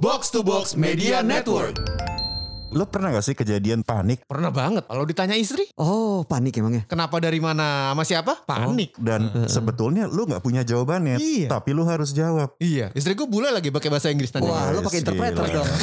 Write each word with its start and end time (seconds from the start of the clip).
Box 0.00 0.32
to 0.32 0.40
Box 0.40 0.72
Media 0.74 1.20
Network. 1.22 1.76
Lo 2.70 2.86
pernah 2.86 3.10
gak 3.10 3.20
sih 3.22 3.34
kejadian 3.34 3.82
panik 3.82 4.22
Pernah 4.24 4.48
banget. 4.48 4.86
Kalau 4.86 5.02
ditanya 5.02 5.34
istri, 5.34 5.66
Oh 5.74 6.22
panik 6.22 6.54
emangnya? 6.54 6.86
kenapa 6.86 7.18
dari 7.18 7.36
mana 7.36 7.90
sama 7.90 8.04
siapa? 8.06 8.32
Panik. 8.42 8.94
dan 8.96 9.26
sebetulnya 9.44 10.06
lu 10.06 10.24
nggak 10.24 10.38
punya 10.38 10.62
jawabannya, 10.62 11.18
Iya. 11.18 11.50
tapi 11.50 11.74
lu 11.74 11.82
harus 11.82 12.14
jawab. 12.14 12.54
Iya, 12.56 12.94
istriku 12.94 13.26
bule 13.26 13.50
lagi 13.50 13.68
pakai 13.68 13.90
bahasa 13.90 14.08
Inggris 14.08 14.30
tanya. 14.30 14.46
Wah 14.46 14.70
lo 14.70 14.80
pakai 14.80 14.96
Yes, 14.96 15.04
interpreter 15.04 15.44
gila. 15.44 15.56
dong. 15.56 15.68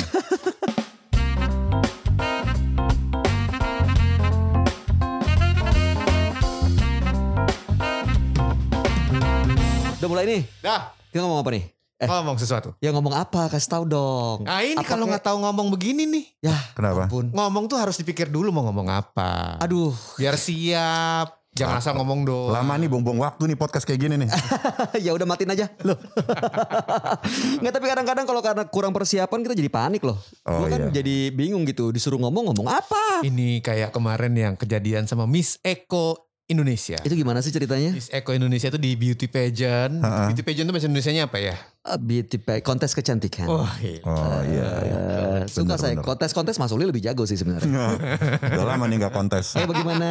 Udah 9.97 10.09
mulai 10.09 10.25
nih. 10.25 10.41
Dah, 10.61 10.93
Kita 11.09 11.23
ngomong 11.23 11.41
apa 11.41 11.51
nih? 11.51 11.76
Eh. 11.97 12.05
ngomong 12.05 12.37
sesuatu. 12.37 12.77
Ya 12.77 12.93
ngomong 12.93 13.09
apa? 13.11 13.49
Kasih 13.49 13.73
tahu 13.73 13.83
dong. 13.89 14.45
Nah 14.45 14.61
ini 14.61 14.85
kalau 14.85 15.09
nggak 15.09 15.25
tahu 15.25 15.41
ngomong 15.41 15.73
begini 15.73 16.05
nih, 16.05 16.25
Ya 16.45 16.53
Kenapa? 16.77 17.09
ampun. 17.09 17.33
ngomong 17.33 17.65
tuh 17.65 17.81
harus 17.81 17.97
dipikir 17.97 18.29
dulu 18.29 18.53
mau 18.53 18.61
ngomong 18.69 18.85
apa. 18.85 19.57
Aduh. 19.57 19.97
Biar 20.13 20.37
siap. 20.37 21.33
Jangan 21.57 21.81
asal 21.81 21.97
ngomong 21.97 22.21
doang. 22.21 22.53
Lama 22.53 22.77
nih 22.77 22.85
buang-buang 22.85 23.17
waktu 23.17 23.49
nih 23.49 23.57
podcast 23.57 23.81
kayak 23.81 23.97
gini 23.97 24.13
nih. 24.13 24.29
ya 25.09 25.09
udah 25.09 25.25
matiin 25.25 25.49
aja 25.49 25.65
loh. 25.81 25.97
Nggak 27.65 27.73
tapi 27.73 27.85
kadang-kadang 27.89 28.25
kalau 28.29 28.41
karena 28.45 28.63
kurang 28.69 28.93
persiapan 28.93 29.41
kita 29.41 29.57
jadi 29.57 29.71
panik 29.73 30.05
loh. 30.05 30.21
Oh, 30.45 30.61
Gua 30.61 30.67
kan 30.69 30.93
iya. 30.93 31.01
jadi 31.01 31.33
bingung 31.33 31.65
gitu 31.65 31.89
disuruh 31.89 32.21
ngomong 32.21 32.53
ngomong 32.53 32.69
apa? 32.69 33.25
Ini 33.25 33.65
kayak 33.65 33.89
kemarin 33.89 34.37
yang 34.37 34.53
kejadian 34.53 35.09
sama 35.09 35.25
Miss 35.25 35.57
Eko 35.65 36.26
Indonesia. 36.47 36.95
Itu 36.97 37.11
gimana 37.11 37.39
sih 37.39 37.51
ceritanya? 37.51 37.91
Miss 37.91 38.07
Eko 38.07 38.31
Indonesia 38.31 38.67
itu 38.67 38.79
di 38.79 38.95
beauty 38.95 39.27
pageant. 39.27 39.99
Ha-ha. 39.99 40.31
Beauty 40.31 40.41
pageant 40.41 40.63
itu 40.63 40.73
bahasa 40.73 40.87
Indonesianya 40.87 41.27
apa 41.27 41.37
ya? 41.37 41.55
Uh, 41.83 41.95
beauty 41.97 42.35
pa- 42.37 42.59
kontes 42.59 42.91
kecantikan. 42.91 43.47
Oh 43.47 43.67
iya. 43.77 43.99
Oh 44.01 44.39
iya. 44.41 44.69
iya. 44.81 44.97
Eh, 45.37 45.41
suka 45.45 45.75
Bener, 45.75 45.77
saya 45.77 45.93
bener. 45.93 46.03
kontes-kontes 46.03 46.55
Mas 46.55 46.71
Uli 46.71 46.83
lebih 46.83 46.99
jago 46.99 47.23
sih 47.23 47.35
sebenarnya. 47.35 47.67
Udah 48.55 48.63
lama 48.65 48.87
nih 48.87 48.95
gak 49.01 49.13
kontes. 49.13 49.55
Eh 49.55 49.63
bagaimana? 49.63 50.07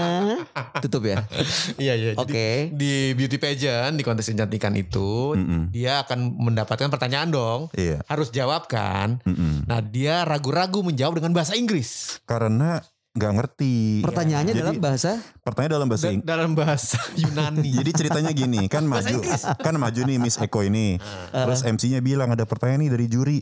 Tutup 0.81 1.05
ya. 1.05 1.25
Iya 1.81 1.95
iya. 1.95 2.11
Jadi 2.13 2.21
Oke. 2.21 2.49
Di 2.71 2.93
beauty 3.13 3.37
pageant 3.37 3.93
di 3.93 4.03
kontes 4.03 4.25
kecantikan 4.27 4.73
itu 4.73 5.33
Mm-mm. 5.33 5.69
dia 5.69 6.01
akan 6.01 6.37
mendapatkan 6.39 6.89
pertanyaan 6.89 7.29
dong. 7.29 7.61
Iya. 7.73 8.05
Harus 8.05 8.29
jawab 8.29 8.69
kan. 8.69 9.25
Mm-mm. 9.25 9.65
Nah 9.65 9.81
dia 9.81 10.21
ragu-ragu 10.23 10.81
menjawab 10.81 11.17
dengan 11.17 11.33
bahasa 11.33 11.57
Inggris. 11.57 12.21
Karena 12.25 12.81
nggak 13.17 13.33
ngerti. 13.33 13.75
Pertanyaannya 14.05 14.53
Jadi- 14.53 14.63
dalam 14.63 14.77
bahasa 14.79 15.11
Pertanyaan 15.41 15.73
dalam 15.73 15.89
bahasa 15.89 16.07
Da- 16.07 16.25
dalam 16.27 16.51
bahasa 16.53 16.99
Yunani. 17.23 17.71
Jadi 17.73 17.91
ceritanya 17.95 18.31
gini, 18.31 18.69
kan 18.69 18.85
maju, 18.85 19.17
kan 19.57 19.75
maju 19.75 20.01
nih 20.03 20.17
Miss 20.19 20.37
Eko 20.37 20.61
ini. 20.61 21.01
Terus 21.33 21.63
MC-nya 21.63 21.99
bilang 21.99 22.29
ada 22.29 22.45
pertanyaan 22.45 22.85
nih 22.85 22.93
dari 22.93 23.07
juri. 23.07 23.39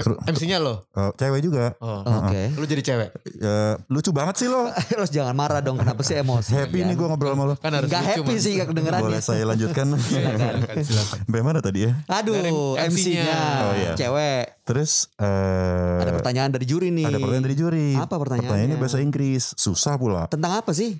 MC-nya 0.00 0.58
lo. 0.58 0.82
eh, 0.90 1.10
cewek 1.14 1.40
juga. 1.40 1.76
Oh. 1.78 2.02
Oke. 2.02 2.50
Lu 2.54 2.64
jadi 2.64 2.82
cewek. 2.82 3.08
Eh, 3.38 3.74
lucu 3.86 4.10
banget 4.10 4.34
sih 4.36 4.48
lo. 4.48 4.66
Lo 4.98 5.04
jangan 5.04 5.30
marah 5.32 5.60
dong 5.60 5.76
kenapa 5.76 6.00
sih 6.00 6.16
emosi? 6.16 6.52
Happy 6.52 6.82
nih 6.82 6.92
gue 6.92 7.06
ngobrol 7.06 7.32
sama 7.32 7.44
lo. 7.46 7.54
Kan 7.54 7.72
harus 7.72 7.86
Gak 7.86 8.02
lucu, 8.02 8.20
happy 8.22 8.34
sih 8.36 8.52
gak 8.56 8.68
kedengerannya. 8.68 9.04
Boleh 9.06 9.20
saya 9.20 9.44
lanjutkan? 9.44 9.86
Silakan, 9.94 10.54
silakan. 10.88 11.18
Sampai 11.22 11.40
mana 11.40 11.60
tadi 11.60 11.86
ya? 11.86 11.92
Aduh, 12.08 12.34
Dari 12.34 12.50
MC-nya. 12.50 13.22
MC-nya 13.22 13.38
Oh, 13.60 13.72
iya. 13.76 13.92
cewek. 13.94 14.44
Terus 14.64 14.92
eh 15.16 15.98
Ada 16.00 16.12
pertanyaan 16.14 16.50
dari 16.50 16.64
juri 16.64 16.88
nih. 16.90 17.06
ada 17.06 17.18
pertanyaan 17.18 17.44
dari 17.44 17.56
juri. 17.56 17.88
Apa 17.94 18.14
pertanyaannya? 18.16 18.48
Pertanyaannya 18.48 18.76
bahasa 18.78 18.98
Inggris, 18.98 19.54
susah 19.54 19.94
pula. 19.94 20.26
Tentang 20.26 20.52
apa 20.56 20.72
sih? 20.72 20.98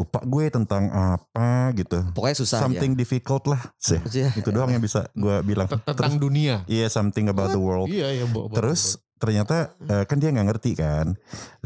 Lupa 0.00 0.20
gue 0.22 0.48
tentang 0.48 0.88
apa 0.88 1.48
gitu. 1.72 2.00
Pokoknya 2.10 2.36
susah 2.36 2.58
Something 2.60 2.92
difficult 2.94 3.44
lah. 3.44 3.60
Sih. 3.76 4.00
aja. 4.00 4.32
Itu 4.32 4.48
doang 4.48 4.68
yang 4.68 4.80
bisa 4.80 5.04
gue 5.12 5.36
bilang. 5.42 5.68
T- 5.68 5.76
Terus 5.76 5.92
Tentang 5.92 6.16
dunia. 6.16 6.64
iya 6.66 6.88
something 6.88 7.28
about 7.28 7.50
the 7.50 7.60
world. 7.60 7.86
Iya 7.86 8.08
iya. 8.10 8.24
Bo, 8.24 8.48
bo- 8.48 8.56
Terus 8.56 8.96
ternyata 9.14 9.76
eh, 9.78 10.04
kan 10.04 10.16
dia 10.16 10.32
nggak 10.32 10.48
ngerti 10.48 10.72
kan. 10.74 11.12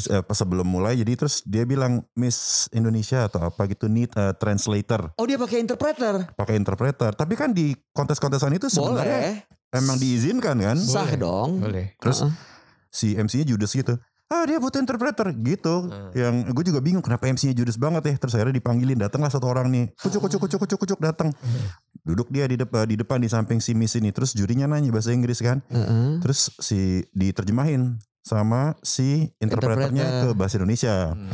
Eh, 0.03 0.19
pas 0.21 0.35
sebelum 0.35 0.67
mulai 0.67 0.97
jadi 0.97 1.15
terus 1.15 1.39
dia 1.41 1.63
bilang 1.63 2.03
Miss 2.13 2.67
Indonesia 2.69 3.25
atau 3.25 3.47
apa 3.47 3.65
gitu 3.67 3.87
need 3.87 4.11
a 4.13 4.35
translator, 4.35 5.15
Oh 5.15 5.23
dia 5.23 5.39
pakai 5.39 5.59
interpreter. 5.59 6.35
pakai 6.35 6.55
interpreter. 6.55 7.15
Tapi 7.15 7.35
kan 7.35 7.55
di 7.55 7.71
kontes-kontesan 7.89 8.51
itu 8.53 8.67
sebenarnya 8.67 9.39
Boleh. 9.39 9.39
emang 9.73 9.97
diizinkan 9.97 10.59
kan. 10.59 10.75
Sah 10.77 11.07
Boleh. 11.07 11.15
dong. 11.17 11.51
boleh. 11.61 11.87
Terus 11.97 12.19
Heeh. 12.21 12.33
si 12.91 13.15
MC-nya 13.15 13.47
judes 13.47 13.71
gitu. 13.71 13.95
Ah 14.33 14.43
dia 14.45 14.57
butuh 14.57 14.81
interpreter 14.81 15.31
gitu. 15.37 15.93
Yang 16.13 16.35
gue 16.51 16.65
juga 16.73 16.81
bingung 16.81 17.05
kenapa 17.05 17.29
MC-nya 17.29 17.53
judes 17.53 17.77
banget 17.77 18.03
ya. 18.09 18.15
Terus 18.17 18.33
akhirnya 18.35 18.57
dipanggilin 18.57 18.99
datanglah 18.99 19.29
satu 19.29 19.47
orang 19.47 19.69
nih. 19.69 19.93
Kucuk 19.95 20.25
kucuk 20.25 20.41
kucuk 20.49 20.59
kucuk 20.65 20.79
kucuk 20.81 20.99
datang. 20.99 21.29
Duduk 22.03 22.29
dia 22.29 22.45
di 22.45 22.57
depan 22.57 22.85
di 22.85 22.97
depan 22.97 23.21
di 23.21 23.29
samping 23.29 23.61
si 23.61 23.73
Miss 23.73 23.95
ini. 23.95 24.11
Terus 24.11 24.33
jurinya 24.33 24.65
nanya 24.67 24.89
bahasa 24.91 25.13
Inggris 25.13 25.39
kan. 25.39 25.61
Heeh. 25.69 26.19
Terus 26.25 26.53
si 26.57 27.05
diterjemahin 27.13 28.01
sama 28.25 28.73
si 28.81 29.29
interpreternya 29.37 30.03
Interpreter. 30.03 30.33
ke 30.33 30.39
bahasa 30.41 30.55
Indonesia. 30.57 30.95
Hmm. 31.13 31.33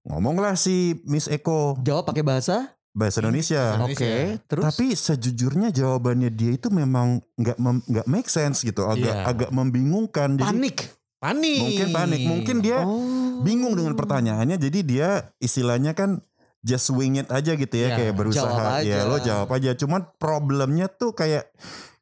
Ngomonglah 0.00 0.56
si 0.56 0.96
Miss 1.04 1.28
Eko 1.28 1.76
Jawab 1.84 2.08
pakai 2.08 2.24
bahasa? 2.24 2.72
bahasa 2.90 3.22
Indonesia. 3.22 3.78
Indonesia. 3.78 4.02
Oke. 4.02 4.12
Terus? 4.50 4.64
Tapi 4.66 4.86
sejujurnya 4.90 5.70
jawabannya 5.70 6.26
dia 6.28 6.58
itu 6.58 6.66
memang 6.68 7.22
nggak 7.38 7.56
nggak 7.86 8.06
make 8.10 8.26
sense 8.26 8.66
gitu, 8.66 8.82
agak 8.82 9.14
Iya. 9.14 9.24
agak 9.30 9.50
membingungkan. 9.54 10.34
Jadi 10.34 10.42
panik. 10.42 10.76
Panik. 11.20 11.60
mungkin 11.60 11.88
panik, 11.92 12.20
mungkin 12.24 12.56
dia 12.58 12.80
Oh. 12.80 13.38
bingung 13.40 13.76
dengan 13.76 13.92
pertanyaannya, 13.92 14.56
jadi 14.56 14.78
dia 14.80 15.08
istilahnya 15.36 15.92
kan 15.92 16.24
just 16.60 16.88
wing 16.88 17.16
it 17.16 17.28
aja 17.28 17.52
gitu 17.52 17.72
ya, 17.72 17.92
Iya, 17.92 17.96
kayak 17.96 18.14
berusaha 18.16 18.80
ya 18.80 19.04
lo 19.04 19.16
jawab 19.16 19.52
aja. 19.52 19.72
Cuman 19.72 20.08
problemnya 20.16 20.88
tuh 20.88 21.12
kayak 21.12 21.48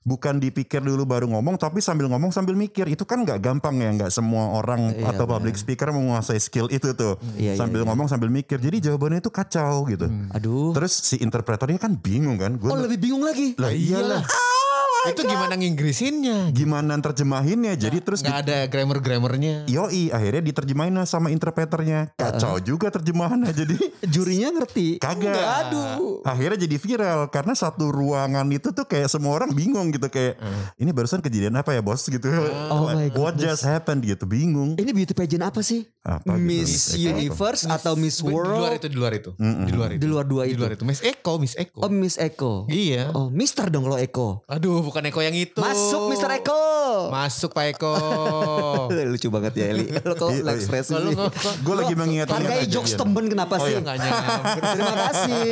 bukan 0.02 0.38
dipikir 0.38 0.80
dulu 0.80 1.04
baru 1.04 1.28
ngomong, 1.28 1.58
tapi 1.58 1.78
sambil 1.78 2.08
ngomong 2.08 2.30
sambil 2.30 2.54
mikir 2.54 2.86
itu 2.86 3.02
kan 3.02 3.22
nggak 3.22 3.38
gampang 3.38 3.76
ya, 3.76 3.90
nggak 3.92 4.08
semua 4.08 4.56
orang 4.56 4.94
Iya, 4.94 5.10
atau 5.12 5.26
public 5.26 5.52
benar. 5.52 5.62
speaker 5.66 5.88
menguasai 5.90 6.38
skill 6.38 6.70
itu 6.70 6.94
tuh. 6.94 7.18
Iya, 7.34 7.52
iya, 7.52 7.52
sambil 7.54 7.82
iya. 7.82 7.86
ngomong 7.90 8.06
sambil 8.06 8.30
mikir, 8.30 8.56
jadi 8.56 8.78
jawabannya 8.80 9.20
itu 9.20 9.28
kacau 9.28 9.84
gitu. 9.84 10.06
Hmm. 10.08 10.30
Aduh. 10.32 10.72
Terus 10.72 10.94
si 10.94 11.18
interpreternya 11.18 11.76
kan 11.76 11.92
bingung 11.94 12.38
kan, 12.38 12.54
gue 12.54 12.66
Oh 12.66 12.78
lebih 12.78 12.98
bingung 12.98 13.20
lagi. 13.20 13.52
lah 13.58 13.68
iyalah 13.68 14.22
Itu 15.06 15.22
gimana 15.22 15.54
nginggrisinnya? 15.54 16.50
gimana 16.50 16.98
terjemahinnya, 16.98 17.74
jadi 17.74 17.98
terus 17.98 18.20
Nggak 18.20 18.38
ada 18.42 18.56
grammar-grammarnya. 18.66 19.64
Yoi 19.66 20.10
akhirnya 20.10 20.42
diterjemahin 20.42 20.92
lah 20.92 21.04
sama 21.04 21.28
interpreternya 21.28 22.10
Kacau 22.14 22.58
juga 22.58 22.90
terjemahannya 22.90 23.52
jadi 23.52 23.76
Jurinya 24.14 24.50
ngerti. 24.52 24.98
Kagak 24.98 25.18
Enggak, 25.30 25.46
aduh. 25.68 26.22
Akhirnya 26.22 26.58
jadi 26.58 26.76
viral 26.76 27.20
Karena 27.28 27.52
satu 27.52 27.88
ruangan 27.88 28.48
itu 28.48 28.70
tuh 28.70 28.84
kayak 28.84 29.06
semua 29.06 29.34
orang 29.34 29.52
bingung 29.52 29.90
gitu 29.90 30.08
Kayak 30.08 30.40
ini 30.76 30.90
barusan 30.90 31.20
kejadian 31.20 31.54
apa 31.54 31.72
ya 31.72 31.80
bos 31.80 32.02
gitu 32.02 32.26
Oh 32.68 32.86
Like, 32.90 33.12
my 33.12 33.20
What 33.20 33.34
just 33.36 33.62
happened 33.62 34.02
gitu 34.02 34.24
Bingung 34.24 34.74
Ini 34.74 34.90
beauty 34.90 35.12
pageant 35.12 35.44
apa 35.44 35.60
sih? 35.60 35.84
Apa 36.00 36.34
gitu, 36.34 36.40
Miss 36.40 36.96
Eko. 36.96 37.04
Universe 37.12 37.62
atau 37.68 37.92
Miss 37.92 38.16
Di 38.18 38.24
luar 38.24 38.48
World? 38.48 38.72
itu, 38.74 38.86
di 38.88 38.96
luar 38.96 39.12
itu. 39.12 39.30
Mm-mm. 39.36 39.66
Di 39.68 39.72
luar 39.72 39.88
itu. 39.92 40.00
Di 40.00 40.08
luar 40.08 40.24
dua 40.24 40.42
Di 40.42 40.56
itu. 40.56 40.58
luar 40.58 40.72
itu. 40.72 40.84
Miss 40.88 41.04
Eko, 41.04 41.36
Miss 41.36 41.52
Eko. 41.52 41.78
Oh 41.78 41.92
Miss 41.92 42.16
Eko. 42.16 42.52
Iya. 42.64 43.12
Oh 43.12 43.28
Mister 43.28 43.68
dong 43.68 43.84
kalau 43.84 44.00
Eko. 44.00 44.28
Aduh, 44.48 44.87
bukan 44.88 45.04
Eko 45.04 45.20
yang 45.20 45.36
itu. 45.36 45.60
Masuk 45.60 46.08
Mister 46.08 46.32
Eko. 46.32 46.64
Masuk 47.08 47.52
Pak 47.52 47.64
Eko. 47.70 47.92
Lucu 49.12 49.28
banget 49.28 49.52
ya 49.54 49.66
Eli. 49.70 49.92
Lo 50.00 50.14
kok 50.14 50.28
Iya, 50.28 50.40
lo 50.40 50.50
iya. 50.50 50.56
ekspresi 50.56 50.92
sih? 50.92 51.14
Gue 51.60 51.74
lagi 51.74 51.92
mengingat 51.92 52.28
Hargai 52.28 52.64
jokes 52.64 52.94
temben 52.94 53.28
kenapa 53.28 53.54
Oh, 53.54 53.64
sih? 53.64 53.76
iya. 53.76 53.80
nggak 53.80 53.96
nyamper. 53.98 54.62
Terima 54.64 54.94
kasih. 55.04 55.48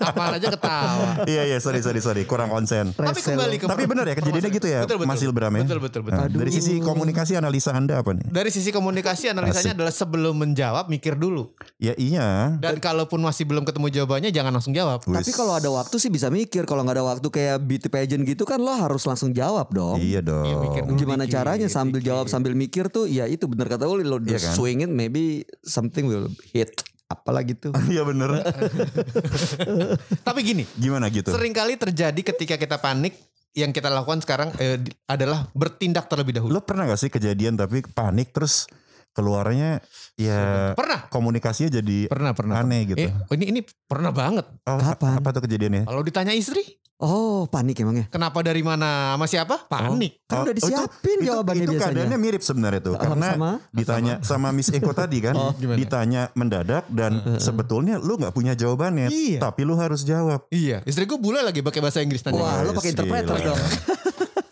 Apa 0.00 0.22
aja 0.34 0.48
ketawa. 0.48 1.06
Iya 1.24 1.42
iya 1.44 1.58
sorry 1.58 1.80
sorry 1.80 2.00
sorry 2.00 2.22
kurang 2.24 2.48
konsen 2.48 2.90
Tapi 2.90 3.20
kembali 3.20 3.56
ke 3.56 3.66
Tapi 3.66 3.82
bener 3.84 4.04
ya 4.06 4.14
kejadiannya 4.14 4.50
gitu 4.50 4.66
ya 4.66 4.80
Betul, 4.82 4.96
betul. 4.98 5.10
Mas 5.10 5.20
Ilbram 5.20 5.52
ya 5.52 5.62
Betul, 5.64 5.80
betul, 5.80 6.00
betul. 6.02 6.16
Nah, 6.16 6.28
Dari 6.30 6.50
sisi 6.50 6.72
komunikasi 6.78 7.32
analisa 7.34 7.70
anda 7.70 7.98
apa 7.98 8.10
nih 8.12 8.26
Dari 8.26 8.48
sisi 8.48 8.70
komunikasi 8.70 9.28
analisanya 9.28 9.74
adalah 9.74 9.92
sebelum 9.92 10.34
menjawab 10.36 10.86
mikir 10.86 11.14
dulu. 11.14 11.50
Ya 11.76 11.92
iya 11.96 12.54
Dan 12.56 12.78
kalaupun 12.78 13.18
masih 13.18 13.44
belum 13.44 13.64
ketemu 13.64 13.90
jawabannya 13.92 14.30
jangan 14.30 14.52
langsung 14.52 14.72
jawab. 14.72 15.02
Tapi 15.02 15.30
kalau 15.30 15.52
ada 15.52 15.68
waktu 15.68 15.96
sih 15.96 16.08
bisa 16.08 16.28
mikir. 16.28 16.64
Kalau 16.64 16.80
nggak 16.80 16.96
ada 16.96 17.04
waktu 17.06 17.26
kayak 17.26 17.56
beauty 17.60 17.88
pageant 17.88 18.22
gitu 18.22 18.44
kan 18.44 18.53
lo 18.56 18.72
harus 18.72 19.02
langsung 19.02 19.30
jawab 19.30 19.70
dong. 19.70 19.98
Iya 19.98 20.20
dong 20.20 20.44
mikir 20.64 20.82
dulu. 20.82 20.96
Gimana 20.96 21.24
dikit, 21.24 21.34
caranya 21.34 21.68
sambil 21.68 22.00
jawab 22.00 22.26
sambil 22.26 22.52
mikir 22.52 22.88
tuh 22.88 23.04
ya 23.04 23.24
itu 23.24 23.44
bener 23.44 23.66
kata 23.66 23.84
Uli 23.84 24.02
lo 24.02 24.18
Iya 24.18 24.38
kan? 24.38 24.54
swing 24.54 24.82
it 24.82 24.90
maybe 24.90 25.42
something 25.60 26.04
will 26.04 26.26
hit 26.50 26.70
apalagi 27.06 27.54
tuh. 27.54 27.70
Iya 27.92 28.02
bener 28.02 28.30
Tapi 30.26 30.40
gini, 30.40 30.64
Gimana 30.74 31.08
gitu 31.08 31.30
sering 31.30 31.52
kali 31.52 31.76
terjadi 31.76 32.20
ketika 32.34 32.56
kita 32.56 32.76
panik 32.78 33.14
yang 33.54 33.70
kita 33.70 33.86
lakukan 33.86 34.18
sekarang 34.18 34.50
eh, 34.58 34.82
adalah 35.06 35.46
bertindak 35.54 36.10
terlebih 36.10 36.34
dahulu. 36.34 36.58
Lo 36.58 36.62
pernah 36.62 36.90
gak 36.90 36.98
sih 36.98 37.10
kejadian 37.10 37.54
tapi 37.54 37.86
panik 37.86 38.34
terus 38.34 38.66
keluarnya 39.14 39.78
ya 40.18 40.74
Pernah? 40.74 41.06
komunikasinya 41.06 41.70
jadi 41.72 42.10
Pernah, 42.10 42.34
pernah. 42.34 42.66
aneh 42.66 42.82
gitu. 42.82 42.98
Eh, 42.98 43.14
ini 43.38 43.54
ini 43.54 43.60
pernah 43.86 44.10
banget. 44.10 44.42
Oh, 44.66 44.74
Kapan? 44.74 45.22
Apa 45.22 45.30
tuh 45.30 45.46
kejadiannya? 45.46 45.86
Kalau 45.86 46.02
ditanya 46.02 46.34
istri, 46.34 46.82
Oh 46.96 47.44
panik 47.44 47.74
emangnya? 47.76 48.06
kenapa 48.06 48.38
dari 48.40 48.62
mana 48.62 49.12
sama 49.12 49.26
siapa? 49.26 49.66
Panik. 49.66 50.22
Kan 50.24 50.36
Oh, 50.36 50.42
udah 50.44 50.54
itu- 50.54 50.62
disiapin 50.64 51.16
itu, 51.16 51.26
jawabannya 51.26 51.58
itu 51.60 51.72
biasanya. 51.72 51.90
keadaannya 51.90 52.18
mirip 52.18 52.40
sebenarnya 52.40 52.80
tuh 52.80 52.94
Oh, 52.96 53.00
karena 53.00 53.28
sama? 53.30 53.50
ditanya 53.68 54.14
sama 54.20 54.48
Miss 54.50 54.70
Eko 54.70 54.92
tadi 54.92 55.18
kan 55.20 55.34
Oh, 55.36 55.50
gimana? 55.52 55.74
ditanya 55.76 56.22
mendadak 56.32 56.86
dan 56.88 57.12
sebetulnya 57.44 57.98
lu 57.98 58.14
nggak 58.14 58.30
punya 58.30 58.54
jawabannya 58.54 59.10
Iya. 59.10 59.42
tapi 59.42 59.62
lu 59.62 59.74
harus 59.74 60.02
jawab 60.02 60.46
Iya, 60.48 60.80
istriku 60.84 61.18
bule 61.18 61.40
lagi 61.40 61.60
pakai 61.60 61.80
bahasa 61.80 61.98
Inggris 61.98 62.22
tanya. 62.22 62.38
Wah 62.38 62.62
lo 62.62 62.70
pakai 62.72 62.90
interpreter 62.90 63.36
dong. 63.42 63.58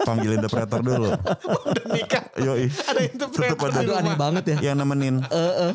Panggil 0.03 0.31
interpreter 0.35 0.81
dulu. 0.81 1.09
Udah 1.69 1.85
nikah. 1.89 2.25
Yoi. 2.35 2.67
Ada 2.69 3.01
interpreter 3.05 3.55
Tetep 3.55 3.69
ada. 3.69 3.79
Aduh 3.79 3.95
aneh 3.95 4.05
rumah. 4.09 4.19
banget 4.19 4.45
ya. 4.45 4.57
Yang 4.65 4.77
nemenin. 4.79 5.15
Eh, 5.23 5.53
eh. 5.63 5.73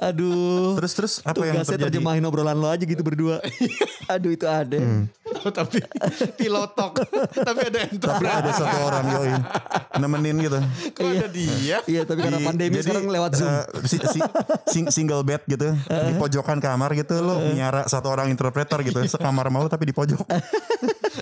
Aduh. 0.00 0.74
Terus 0.76 0.92
terus 0.94 1.12
apa 1.20 1.40
yang 1.42 1.58
Tugasnya 1.58 1.76
terjadi? 1.76 1.84
terjemahin 1.92 2.22
obrolan 2.24 2.56
lo 2.56 2.66
aja 2.66 2.80
gitu 2.80 3.00
berdua. 3.00 3.40
Aduh 4.14 4.30
itu 4.30 4.44
ada. 4.44 4.78
Oh, 5.40 5.48
tapi 5.48 5.78
pilotok. 6.34 6.92
tapi 7.32 7.60
ada 7.62 7.78
Tapi 7.80 7.90
interpreter. 7.90 8.32
ada 8.34 8.50
satu 8.52 8.76
orang 8.82 9.04
yoi 9.10 9.32
nemenin 9.96 10.36
gitu. 10.40 10.58
Kok 10.90 11.04
ada 11.06 11.28
dia? 11.28 11.78
Iya 11.82 12.02
tapi 12.02 12.20
karena 12.20 12.38
pandemi 12.40 12.74
jadi, 12.74 12.84
sekarang 12.86 13.06
lewat 13.06 13.30
Zoom. 13.34 13.48
eh, 13.48 13.64
si- 13.84 14.02
si- 14.02 14.30
sing- 14.66 14.90
single 14.90 15.22
bed 15.22 15.42
gitu 15.46 15.70
di 15.86 16.12
pojokan 16.14 16.58
kamar 16.58 16.92
gitu 16.92 17.18
lo 17.18 17.38
nyara 17.50 17.84
satu 17.84 18.08
orang 18.08 18.28
interpreter 18.28 18.80
gitu 18.82 19.00
sekamar 19.06 19.48
mau 19.48 19.64
tapi 19.64 19.84
di 19.84 19.92
pojok 19.92 20.20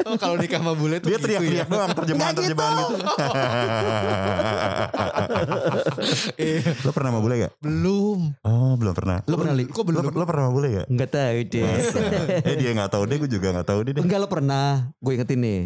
Oh, 0.08 0.16
kalau 0.16 0.34
nikah 0.34 0.58
sama 0.58 0.72
bule 0.72 0.96
tuh 0.98 1.06
dia 1.06 1.14
gitu 1.14 1.22
teriak-teriak 1.26 1.60
ya. 1.60 1.68
doang 1.68 1.90
terjemahan 1.92 2.32
terjemahan 2.32 2.72
gitu 2.74 2.96
Iya. 6.38 6.60
lo 6.80 6.90
pernah 6.90 7.08
sama 7.10 7.20
bule 7.20 7.34
gak? 7.38 7.52
Belum. 7.58 8.18
oh 8.40 8.72
belum 8.74 8.92
pernah 8.94 9.16
Lo 9.24 9.34
pernah 9.36 9.52
li? 9.52 9.62
Kok 9.64 9.76
lo, 9.76 9.82
belum? 9.84 10.02
lo 10.10 10.24
pernah 10.24 10.42
sama 10.44 10.52
bule 10.52 10.68
gak? 10.74 10.86
Enggak 10.88 11.08
tahu 11.10 11.38
deh. 11.44 11.62
eh 12.42 12.54
dia 12.56 12.70
gak 12.74 12.90
tahu 12.90 13.02
deh 13.04 13.16
gue 13.18 13.30
juga 13.30 13.46
gak 13.54 13.66
tahu 13.66 13.78
deh 13.82 13.92
deh 13.92 14.00
Enggak 14.00 14.18
lo 14.18 14.26
pernah. 14.26 14.90
Gue 14.98 15.14
ingetin 15.14 15.38
nih. 15.38 15.60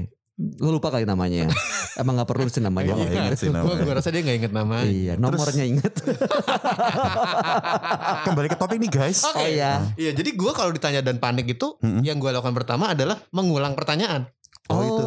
Lo 0.59 0.71
lupa 0.71 0.89
kali 0.89 1.05
namanya. 1.05 1.47
Emang 1.93 2.15
gak 2.15 2.27
perlu 2.27 2.47
sih 2.47 2.59
namanya. 2.59 2.95
Iya, 2.95 3.29
ingat 3.29 3.37
sih 3.37 3.47
Gue 3.47 3.55
namanya. 3.55 3.81
gue 3.81 3.93
rasa 3.95 4.09
dia 4.09 4.21
gak 4.21 4.37
inget 4.39 4.51
namanya. 4.51 4.87
Iya, 4.87 5.13
nomornya 5.17 5.63
inget. 5.63 5.93
kembali 8.25 8.47
ke 8.49 8.57
topik 8.57 8.77
nih 8.79 8.91
guys 8.91 9.19
Oke. 9.25 9.35
Oh 9.35 9.45
iya. 9.45 9.73
Iya, 9.95 10.11
jadi 10.13 10.29
gue 10.31 10.53
kalau 10.53 10.71
ditanya 10.71 11.01
dan 11.01 11.19
panik 11.19 11.47
itu, 11.51 11.75
Mm-mm. 11.79 12.01
yang 12.01 12.17
gue 12.17 12.29
lakukan 12.29 12.55
pertama 12.55 12.91
adalah 12.91 13.19
mengulang 13.31 13.73
pertanyaan 13.73 14.27
oh, 14.65 14.81
itu 14.81 15.05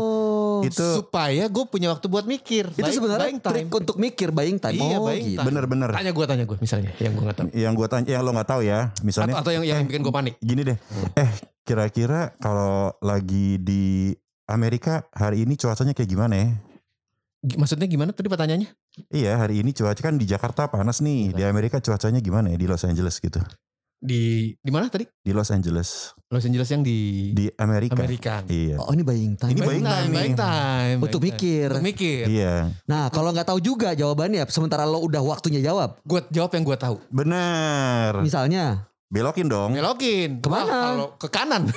itu 0.63 0.81
supaya 0.97 1.45
gue 1.45 1.63
punya 1.65 1.89
waktu 1.89 2.05
buat 2.05 2.23
mikir. 2.23 2.69
itu 2.69 2.79
Buying- 2.79 2.91
sebenarnya 2.91 3.27
buying 3.27 3.39
trik 3.39 3.65
untuk 3.67 3.95
mikir 3.95 4.27
buying 4.29 4.57
time. 4.57 4.77
Iya, 4.77 4.97
oh, 4.97 5.05
buying 5.05 5.25
gitu. 5.25 5.37
time. 5.37 5.45
bener-bener 5.45 5.87
Tanya 5.91 6.11
gue, 6.11 6.25
tanya 6.25 6.43
gue 6.43 6.57
misalnya, 6.57 6.89
yang 6.97 7.11
gue 7.13 7.23
nggak 7.23 7.37
tahu. 7.37 7.45
yang 7.51 7.71
gue 7.71 7.87
tanya 7.87 8.05
yang 8.07 8.21
lo 8.21 8.29
nggak 8.31 8.47
tahu 8.47 8.61
ya 8.61 8.79
misalnya 9.01 9.33
Atau, 9.35 9.41
atau 9.43 9.51
yang 9.53 9.63
yang 9.63 9.79
eh, 9.81 9.85
bikin 9.85 10.01
gue 10.01 10.13
panik. 10.13 10.33
gini 10.39 10.61
deh 10.63 10.77
eh 11.15 11.29
kira-kira 11.61 12.33
kalau 12.37 12.93
lagi 12.99 13.57
di 13.57 14.13
Amerika 14.45 15.09
hari 15.11 15.41
ini 15.41 15.57
cuacanya 15.57 15.93
kayak 15.93 16.09
gimana 16.09 16.35
ya 16.37 16.49
Maksudnya 17.45 17.85
gimana 17.85 18.09
tadi 18.09 18.25
pertanyaannya? 18.25 18.69
Iya 19.13 19.37
hari 19.37 19.61
ini 19.61 19.69
cuaca 19.69 20.01
kan 20.01 20.17
di 20.17 20.25
Jakarta 20.25 20.65
panas 20.65 20.97
nih 20.97 21.29
di 21.29 21.45
Amerika 21.45 21.77
cuacanya 21.77 22.17
gimana 22.17 22.49
ya 22.49 22.57
di 22.57 22.65
Los 22.65 22.81
Angeles 22.81 23.21
gitu 23.21 23.37
Di 23.95 24.53
di 24.57 24.71
mana 24.73 24.89
tadi? 24.89 25.05
di 25.21 25.29
Los 25.29 25.49
Angeles 25.49 26.13
Los 26.29 26.41
Angeles 26.41 26.69
yang 26.69 26.81
di, 26.81 27.29
di 27.33 27.45
Amerika, 27.57 27.93
Amerika. 27.97 28.33
iya 28.45 28.77
Oh 28.77 28.89
ini 28.91 29.01
buying 29.01 29.33
time. 29.37 29.53
Ini 29.53 29.61
buying 29.61 29.85
time 29.85 30.09
nih. 30.09 30.13
buying 30.13 30.37
time. 30.37 30.97
Untuk 31.01 31.21
buying 31.21 31.37
time. 31.37 31.41
mikir. 31.41 31.67
Untuk 31.69 31.85
mikir. 31.85 32.23
iya 32.25 32.55
Nah 32.85 33.09
kalau 33.09 33.29
nggak 33.29 33.45
tahu 33.45 33.61
juga 33.61 33.93
jawabannya, 33.93 34.45
sementara 34.49 34.85
lo 34.85 35.01
udah 35.01 35.21
waktunya 35.21 35.61
jawab. 35.61 36.01
Gue 36.01 36.25
jawab 36.29 36.49
yang 36.53 36.65
gue 36.65 36.77
tahu. 36.77 36.97
bener 37.09 38.09
Misalnya, 38.21 38.89
belokin 39.05 39.47
dong 39.47 39.77
Belokin. 39.77 40.41
Ke 40.41 40.49
mana? 40.49 40.65
Wah, 40.65 40.81
kalau 40.81 41.07
ke 41.15 41.27
kanan. 41.29 41.63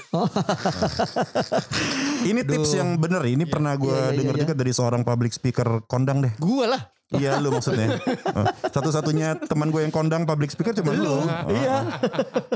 ini 2.30 2.40
tips 2.42 2.70
Duh. 2.74 2.78
yang 2.80 2.88
bener 2.98 3.22
ini 3.28 3.44
pernah 3.44 3.76
gue 3.76 3.88
Iya, 3.88 4.10
iya, 4.10 4.16
dengar 4.16 4.34
iya, 4.36 4.40
juga 4.44 4.54
dari 4.56 4.72
seorang 4.72 5.02
public 5.04 5.32
speaker 5.32 5.84
kondang 5.86 6.24
deh 6.24 6.32
gue 6.40 6.66
lah. 6.66 6.82
Iya 7.10 7.38
lu 7.38 7.48
maksudnya 7.50 7.96
Oh, 8.36 8.44
Satu-satunya 8.68 9.40
teman 9.40 9.68
gue 9.68 9.80
yang 9.80 9.88
kondang 9.88 10.22
public 10.22 10.48
speaker 10.48 10.72
cuma 10.72 10.92
lu 10.92 11.24
Iya 11.48 11.88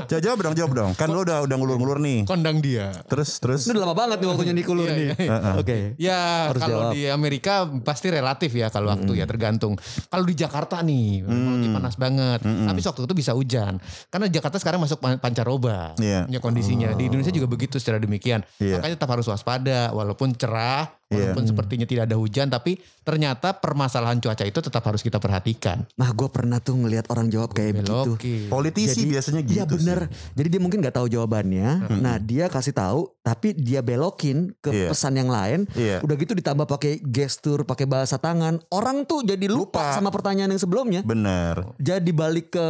Jawab 0.05 0.21
jawab 0.21 0.39
dong 0.39 0.55
jawab 0.55 0.71
dong 0.73 0.91
Kan 0.93 1.09
lu 1.09 1.21
udah 1.21 1.41
udah 1.41 1.55
ngulur-ngulur 1.55 1.97
nih 1.97 2.21
Kondang 2.23 2.59
dia. 2.59 2.93
Terus 3.05 3.37
terus 3.37 3.65
ini 3.65 3.73
udah 3.73 3.87
lama 3.87 3.97
banget 3.97 4.17
nih 4.19 4.27
waktunya 4.27 4.53
Nikulur 4.53 4.85
Iya, 4.85 4.93
nih. 4.93 5.03
iya, 5.03 5.15
iya. 5.17 5.31
Heeh. 5.33 5.53
Oke. 5.55 5.77
Ya 5.97 6.19
Harus 6.47 6.61
kalau 6.61 6.79
jawab. 6.79 6.91
di 6.91 7.01
Amerika 7.07 7.53
pasti 7.81 8.07
relatif 8.07 8.51
ya 8.51 8.69
kalau 8.69 8.91
waktu 8.91 9.11
ya 9.13 9.25
tergantung. 9.25 9.73
Kalau 10.05 10.21
di 10.23 10.35
Jakarta 10.35 10.79
nih 10.79 11.23
memang 11.23 11.53
lagi 11.55 11.69
panas 11.71 11.95
banget. 11.95 12.39
Tapi 12.43 12.79
waktu 12.79 13.01
itu 13.03 13.15
bisa 13.15 13.31
hujan. 13.31 13.73
Karena 14.07 14.27
Jakarta 14.27 14.57
sekarang 14.57 14.79
masuk 14.79 14.99
pan- 14.99 15.17
pancaroba. 15.17 15.97
Iya. 15.97 16.25
Punya 16.25 16.39
kondisinya. 16.39 16.93
Di 16.93 17.07
Indonesia 17.07 17.31
juga 17.31 17.47
begitu 17.47 17.75
secara 17.75 17.97
demikian. 17.97 18.45
Iya. 18.57 18.77
Makanya 18.77 18.95
tetap 18.95 19.09
harus 19.09 19.25
waspada 19.25 19.89
walaupun 19.91 20.33
cerah, 20.33 20.93
Iya. 21.13 21.31
walaupun 21.31 21.45
sepertinya 21.45 21.85
tidak 21.85 22.09
ada 22.09 22.17
hujan 22.17 22.49
tapi 22.49 22.75
ternyata 23.03 23.53
permasalahan 23.53 24.17
cuaca 24.17 24.43
itu 24.43 24.59
tetap 24.59 24.81
harus 24.81 24.99
kita 24.99 25.17
perhatikan. 25.17 25.85
Nah 25.93 26.09
gue 26.09 26.27
pernah 26.27 26.57
tuh 26.57 26.75
ngelihat 26.75 27.07
orang 27.07 27.29
jawab 27.29 27.53
kayak 27.53 27.79
begitu. 27.79 28.17
Politisi 28.47 29.05
biasanya 29.05 29.41
gitu 29.43 29.53
Iya 29.53 29.63
bener. 29.65 29.99
Jadi 30.33 30.47
dia 30.49 30.61
mungkin 30.61 30.79
nggak 30.81 30.95
tahu 30.95 31.07
jawabannya. 31.07 31.69
Mm-mm. 31.85 31.99
Nah 32.01 32.15
dia 32.17 32.47
kasih 32.47 32.73
tahu, 32.73 33.11
tapi 33.21 33.53
dia 33.53 33.79
belokin 33.79 34.55
ke 34.57 34.71
Iya. 34.73 34.89
pesan 34.89 35.13
yang 35.15 35.29
lain. 35.29 35.69
Iya 35.73 36.01
Udah 36.01 36.15
gitu 36.15 36.33
ditambah 36.33 36.65
pakai 36.65 36.99
gestur, 36.99 37.63
pakai 37.63 37.85
bahasa 37.85 38.17
tangan. 38.17 38.57
Orang 38.67 39.05
tuh 39.05 39.21
jadi 39.21 39.45
lupa, 39.45 39.91
Lupa. 39.91 39.95
sama 39.95 40.09
pertanyaan 40.09 40.49
yang 40.49 40.61
sebelumnya. 40.61 41.01
Bener 41.03 41.75
Jadi 41.77 42.09
balik 42.09 42.55
ke 42.55 42.67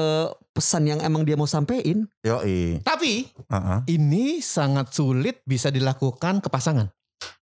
pesan 0.49 0.85
yang 0.85 0.99
emang 0.99 1.23
dia 1.23 1.33
mau 1.33 1.45
sampein. 1.45 2.05
Yoi 2.21 2.81
Tapi 2.81 3.25
Heeh. 3.49 3.79
ini 3.89 4.37
sangat 4.39 4.91
sulit 4.91 5.41
bisa 5.43 5.69
dilakukan 5.69 6.39
ke 6.39 6.49
pasangan. 6.49 6.89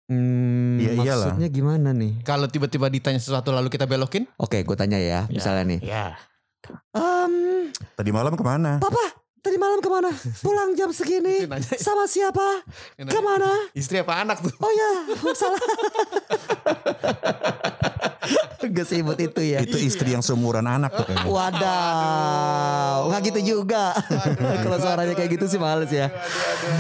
Hmm, 0.05 0.75
Iya, 0.75 0.91
iyalah. 0.97 1.31
maksudnya 1.31 1.47
gimana 1.47 1.89
nih? 1.95 2.19
Kalau 2.21 2.43
tiba-tiba 2.45 2.87
ditanya 2.87 3.15
sesuatu 3.15 3.49
lalu 3.49 3.71
kita 3.71 3.87
belokin? 3.87 4.27
Oke, 4.35 4.59
gue 4.61 4.75
tanya 4.75 4.99
ya, 4.99 5.23
misalnya 5.27 5.63
nih. 5.63 5.79
Ya. 5.81 6.19
Em, 6.91 7.71
Tadi 7.95 8.11
malam 8.11 8.35
ke 8.35 8.43
mana? 8.43 8.77
Papa, 8.77 9.01
tadi 9.39 9.55
malam 9.55 9.79
ke 9.79 9.87
mana? 9.87 10.11
Pulang 10.45 10.75
jam 10.75 10.91
segini? 10.91 11.47
Sama 11.75 12.05
siapa? 12.05 12.61
Ke 12.97 13.19
mana? 13.19 13.49
Istri 13.71 14.03
apa 14.03 14.19
anak 14.19 14.43
tuh? 14.43 14.51
Oh 14.59 14.69
ya, 14.69 14.91
salah. 15.31 15.61
Gak 18.61 18.85
sibut 18.85 19.17
itu 19.17 19.41
ya. 19.41 19.65
Itu 19.65 19.81
istri 19.81 20.13
yang 20.13 20.21
seumuran 20.21 20.69
anak 20.69 20.93
tuh 20.93 21.09
kayaknya 21.09 21.31
Wadaw, 21.31 23.09
nggak 23.09 23.21
gitu 23.33 23.39
juga. 23.57 23.95
Kalau 24.61 24.77
suaranya 24.77 25.15
kayak 25.17 25.39
gitu 25.39 25.45
sih 25.49 25.57
males 25.57 25.89
ya. 25.89 26.13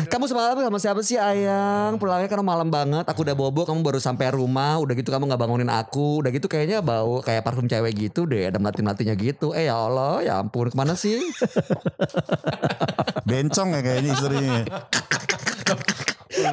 Kamu 0.05 0.29
semalam 0.29 0.61
sama 0.61 0.77
siapa 0.77 1.01
sih 1.01 1.17
ayang? 1.17 1.97
Pulangnya 1.97 2.29
karena 2.29 2.45
malam 2.45 2.69
banget. 2.69 3.07
Aku 3.09 3.25
udah 3.25 3.33
bobo, 3.33 3.65
kamu 3.65 3.81
baru 3.81 3.97
sampai 3.97 4.29
rumah. 4.35 4.77
Udah 4.77 4.93
gitu 4.93 5.09
kamu 5.09 5.25
nggak 5.25 5.41
bangunin 5.41 5.71
aku. 5.73 6.21
Udah 6.21 6.29
gitu 6.29 6.45
kayaknya 6.45 6.85
bau 6.85 7.25
kayak 7.25 7.41
parfum 7.41 7.65
cewek 7.65 7.97
gitu 7.97 8.29
deh. 8.29 8.51
Ada 8.51 8.61
melati 8.61 8.85
melatinya 8.85 9.15
gitu. 9.17 9.57
Eh 9.57 9.65
ya 9.65 9.75
Allah, 9.77 10.21
ya 10.21 10.37
ampun 10.37 10.69
ke 10.69 10.77
mana 10.77 10.93
sih? 10.93 11.17
Bencong 13.29 13.73
ya 13.73 13.81
kayaknya 13.81 14.09
istrinya 14.13 14.61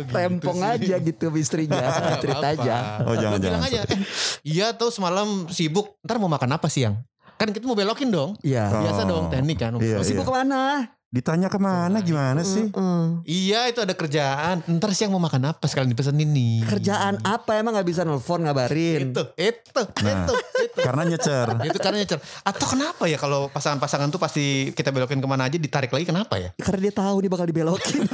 Rempong 0.09 0.61
aja 0.61 0.95
gitu 0.99 1.27
istrinya. 1.35 1.89
Cerita 2.23 2.47
aja. 2.49 3.03
Oh, 3.03 3.15
jangan, 3.15 3.39
jangan. 3.39 3.61
aja. 3.65 3.81
Eh, 3.87 4.01
iya 4.45 4.73
tuh 4.73 4.89
semalam 4.89 5.49
sibuk. 5.49 5.97
Ntar 6.03 6.17
mau 6.17 6.29
makan 6.29 6.55
apa 6.55 6.69
siang? 6.69 7.01
Kan 7.39 7.55
kita 7.55 7.65
mau 7.65 7.79
belokin 7.79 8.11
dong. 8.11 8.35
Iya. 8.43 8.67
Biasa 8.69 9.03
Oh. 9.03 9.09
dong 9.09 9.25
teknik 9.31 9.59
kan. 9.59 9.73
Iya, 9.79 10.03
Sibuk 10.03 10.27
iya. 10.27 10.29
ke 10.29 10.33
mana? 10.35 10.61
Ditanya 11.09 11.49
ke 11.49 11.57
mana 11.57 12.01
gimana 12.01 12.45
sih 12.45 12.69
Mm. 12.69 13.25
Iya 13.25 13.65
itu 13.67 13.81
ada 13.81 13.93
kerjaan. 13.93 14.61
Ntar 14.69 14.93
siang 14.93 15.09
mau 15.09 15.19
makan 15.19 15.41
apa 15.49 15.65
sekalian 15.65 15.89
dipesenin 15.89 16.29
nih. 16.29 16.69
Kerjaan 16.69 17.17
apa 17.25 17.57
emang 17.57 17.73
nggak 17.73 17.89
bisa 17.89 18.05
nelfon 18.05 18.45
ngabarin? 18.45 19.17
Itu, 19.17 19.23
itu, 19.35 19.81
Nah. 20.05 20.29
itu, 20.29 20.35
itu. 20.61 20.79
Karena 20.79 21.03
nyecer 21.05 21.49
itu 21.69 21.79
karena 21.81 21.99
nyecer. 21.99 22.21
Atau 22.45 22.67
kenapa 22.69 23.09
ya 23.09 23.17
kalau 23.17 23.49
pasangan-pasangan 23.49 24.13
tuh 24.13 24.21
pasti 24.21 24.45
kita 24.71 24.93
belokin 24.93 25.17
ke 25.17 25.25
mana 25.25 25.49
aja 25.49 25.57
ditarik 25.57 25.89
lagi 25.89 26.05
kenapa 26.05 26.37
ya? 26.37 26.53
Karena 26.61 26.81
dia 26.85 26.95
tahu 26.95 27.17
dia 27.25 27.31
bakal 27.33 27.47
dibelokin. 27.49 28.05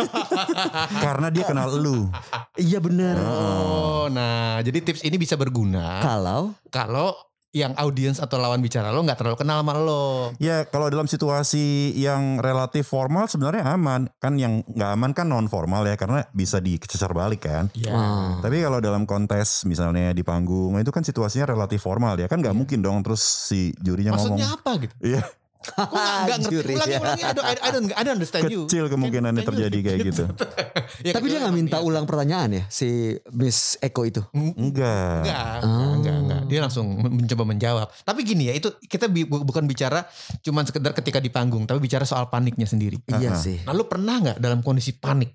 Karena 1.05 1.29
dia 1.35 1.45
kenal 1.45 1.75
lu 1.75 2.07
iya 2.55 2.79
bener. 2.79 3.19
Oh, 3.19 4.07
nah 4.07 4.63
jadi 4.63 4.79
tips 4.81 5.03
ini 5.03 5.17
bisa 5.17 5.35
berguna 5.35 5.99
Kalau 5.99 6.55
kalau 6.71 7.11
yang 7.55 7.71
audiens 7.79 8.19
atau 8.19 8.37
lawan 8.37 8.59
bicara 8.59 8.91
lo 8.91 9.01
nggak 9.01 9.15
terlalu 9.15 9.39
kenal 9.39 9.63
sama 9.63 9.79
lo. 9.79 10.35
Ya 10.37 10.67
kalau 10.67 10.91
dalam 10.91 11.07
situasi 11.07 11.65
yang 11.95 12.37
relatif 12.37 12.85
formal 12.85 13.25
sebenarnya 13.25 13.63
aman 13.69 14.11
Kan 14.19 14.35
yang 14.37 14.67
nggak 14.67 14.91
aman 14.91 15.11
kan 15.13 15.27
non 15.27 15.47
formal 15.47 15.87
ya 15.87 15.95
Karena 15.95 16.27
bisa 16.31 16.59
dikecer 16.59 17.09
balik 17.11 17.47
kan 17.47 17.71
Ya. 17.73 17.95
Ah. 17.95 18.29
Tapi 18.43 18.59
kalau 18.59 18.83
dalam 18.83 19.07
kontes 19.07 19.63
misalnya 19.65 20.11
di 20.11 20.21
panggung 20.21 20.75
itu 20.77 20.91
kan 20.91 21.01
situasinya 21.01 21.47
relatif 21.49 21.79
formal 21.79 22.19
ya 22.19 22.27
kan 22.27 22.43
nggak 22.43 22.53
mungkin 22.53 22.83
dong 22.83 23.01
terus 23.01 23.23
si 23.23 23.71
jurinya 23.79 24.19
Maksudnya 24.19 24.45
ngomong 24.45 24.59
apa 24.59 24.71
gitu? 24.83 24.95
Iya 25.01 25.23
gak, 25.65 25.89
nggak 25.89 26.39
ngerti. 26.45 26.53
Juri, 26.53 26.75
Ulangi, 26.77 26.93
ya. 26.93 27.01
ulangi. 27.01 27.23
I 27.25 27.33
don't, 27.33 27.47
I, 27.49 27.69
don't, 27.73 27.87
I 27.89 28.03
don't 28.05 28.17
understand 28.21 28.45
you. 28.53 28.69
kecil 28.69 28.85
kemungkinannya 28.87 29.41
Can- 29.41 29.49
can 29.49 29.57
you 29.57 29.65
terjadi 29.65 29.79
kayak 29.81 29.99
gitu 30.05 30.25
Ya, 31.09 31.13
Tapi 31.17 31.27
dia 31.27 31.39
nggak 31.41 31.57
minta 31.57 31.79
iya. 31.81 31.85
ulang 31.85 32.05
pertanyaan 32.05 32.49
ya 32.53 32.65
si 32.69 32.89
Miss 33.33 33.81
Eko 33.81 34.05
itu. 34.05 34.21
Enggak 34.33 35.25
Enggak, 35.25 35.59
Oh. 35.65 35.97
enggak, 35.97 36.17
enggak. 36.17 36.24
Dia 36.55 36.63
langsung 36.63 36.87
mencoba 36.95 37.43
menjawab. 37.45 37.91
Tapi 38.01 38.23
gini 38.23 38.47
ya, 38.47 38.55
itu 38.55 38.71
kita 38.81 39.07
bi- 39.07 39.27
bu- 39.27 39.43
bukan 39.43 39.67
bicara 39.67 40.07
cuman 40.39 40.63
sekedar 40.63 40.95
ketika 40.95 41.19
di 41.19 41.29
panggung, 41.29 41.67
tapi 41.67 41.83
bicara 41.83 42.03
soal 42.05 42.31
paniknya 42.31 42.65
sendiri. 42.65 43.03
Iya 43.11 43.35
Ah. 43.35 43.37
sih. 43.37 43.59
Nah, 43.61 43.75
lu 43.75 43.85
pernah 43.85 44.15
nggak 44.17 44.39
dalam 44.39 44.63
kondisi 44.63 44.95
panik? 44.95 45.35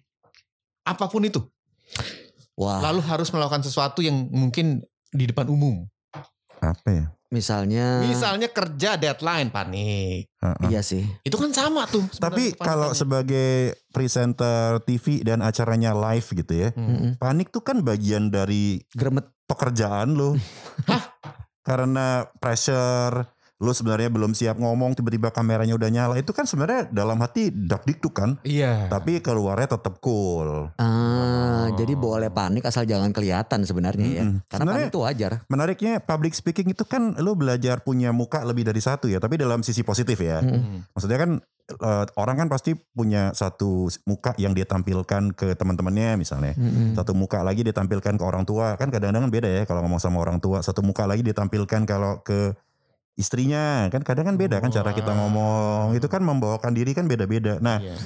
Apa 0.81 1.05
pun 1.05 1.21
itu, 1.21 1.43
Wah. 2.55 2.79
lalu 2.81 3.03
harus 3.03 3.27
melakukan 3.29 3.61
sesuatu 3.61 3.99
yang 3.99 4.15
mungkin 4.25 4.79
di 5.09 5.25
depan 5.25 5.45
umum. 5.45 5.83
Apa 6.57 6.89
ya 6.89 7.05
misalnya. 7.29 8.01
Misalnya 8.01 8.49
kerja 8.49 8.97
deadline 8.97 9.47
panik. 9.47 10.27
Heeh. 10.35 10.67
Iya 10.67 10.81
sih. 10.81 11.05
Itu 11.21 11.37
kan 11.37 11.53
sama 11.53 11.85
tuh. 11.85 12.01
Tapi 12.11 12.51
kalau 12.53 12.89
sebagai 12.91 13.77
presenter 13.89 14.81
TV 14.81 15.21
dan 15.21 15.39
acaranya 15.39 15.93
live 15.93 16.25
gitu 16.25 16.53
ya, 16.57 16.69
Hmm. 16.71 16.89
Mm-mm. 16.89 17.11
panik 17.15 17.47
tuh 17.47 17.61
kan 17.61 17.79
bagian 17.79 18.27
dari 18.27 18.81
Gremet. 18.89 19.29
pekerjaan 19.45 20.13
lo. 20.13 20.37
Karena 21.63 22.31
pressure, 22.39 23.27
lo 23.59 23.75
sebenarnya 23.75 24.07
belum 24.07 24.31
siap 24.31 24.55
ngomong, 24.55 24.95
tiba-tiba 24.95 25.35
kameranya 25.35 25.75
udah 25.75 25.91
nyala. 25.91 26.15
Itu 26.15 26.31
kan 26.31 26.47
sebenarnya 26.47 26.87
dalam 26.95 27.19
hati 27.19 27.51
dak 27.51 27.83
dikduk 27.83 28.15
kan. 28.15 28.39
Iya. 28.47 28.87
Tapi 28.87 29.19
keluarnya 29.19 29.75
tetap 29.75 29.99
cool. 29.99 30.71
Ah, 30.79 31.67
jadi 31.75 31.91
boleh 31.99 32.31
panik 32.31 32.63
asal 32.63 32.87
jangan 32.87 33.11
kelihatan 33.11 33.67
sebenarnya 33.67 34.07
ya. 34.07 34.23
Mm-mm. 34.23 34.47
Karena 34.47 34.63
Sebenarnya- 34.63 34.87
panik 34.87 34.95
itu 34.95 34.99
wajar. 35.03 35.31
Menariknya 35.51 35.93
public 35.99 36.33
speaking 36.39 36.71
itu 36.71 36.87
kan 36.87 37.19
lo 37.19 37.35
belajar 37.35 37.83
punya 37.83 38.15
muka 38.15 38.47
lebih 38.47 38.63
dari 38.63 38.79
satu 38.79 39.11
ya, 39.11 39.19
tapi 39.19 39.35
dalam 39.35 39.59
sisi 39.59 39.83
positif 39.83 40.15
ya. 40.23 40.39
Hmm. 40.39 40.87
Maksudnya 40.95 41.19
kan 41.19 41.31
eh, 41.69 42.05
orang 42.15 42.35
kan 42.39 42.47
pasti 42.47 42.79
punya 42.79 43.35
satu 43.35 43.91
muka 44.07 44.39
yang 44.39 44.55
dia 44.55 44.63
tampilkan 44.63 45.35
ke 45.35 45.59
teman-temannya 45.59 46.15
misalnya. 46.15 46.55
Mm-mm. 46.55 46.95
Satu 46.95 47.11
muka 47.11 47.43
lagi 47.43 47.67
dia 47.67 47.75
tampilkan 47.75 48.15
ke 48.15 48.23
orang 48.23 48.47
tua. 48.47 48.79
Kan 48.79 48.87
kadang-kadang 48.87 49.27
beda 49.27 49.51
ya 49.51 49.63
kalau 49.67 49.83
ngomong 49.83 49.99
sama 49.99 50.23
orang 50.23 50.39
tua. 50.39 50.63
Satu 50.63 50.79
muka 50.79 51.03
lagi 51.03 51.27
dia 51.27 51.35
tampilkan 51.35 51.83
kalau 51.83 52.23
ke 52.23 52.55
istrinya. 53.19 53.91
Kan 53.91 54.07
kadang 54.07 54.31
kan 54.31 54.35
beda 54.39 54.63
kan 54.63 54.71
cara 54.71 54.95
kita 54.95 55.11
ngomong. 55.11 55.91
Itu 55.93 56.07
kan 56.07 56.23
membawakan 56.23 56.71
diri 56.71 56.95
kan 56.95 57.05
beda-beda. 57.05 57.59
Nah, 57.59 57.83
Iya. 57.83 57.99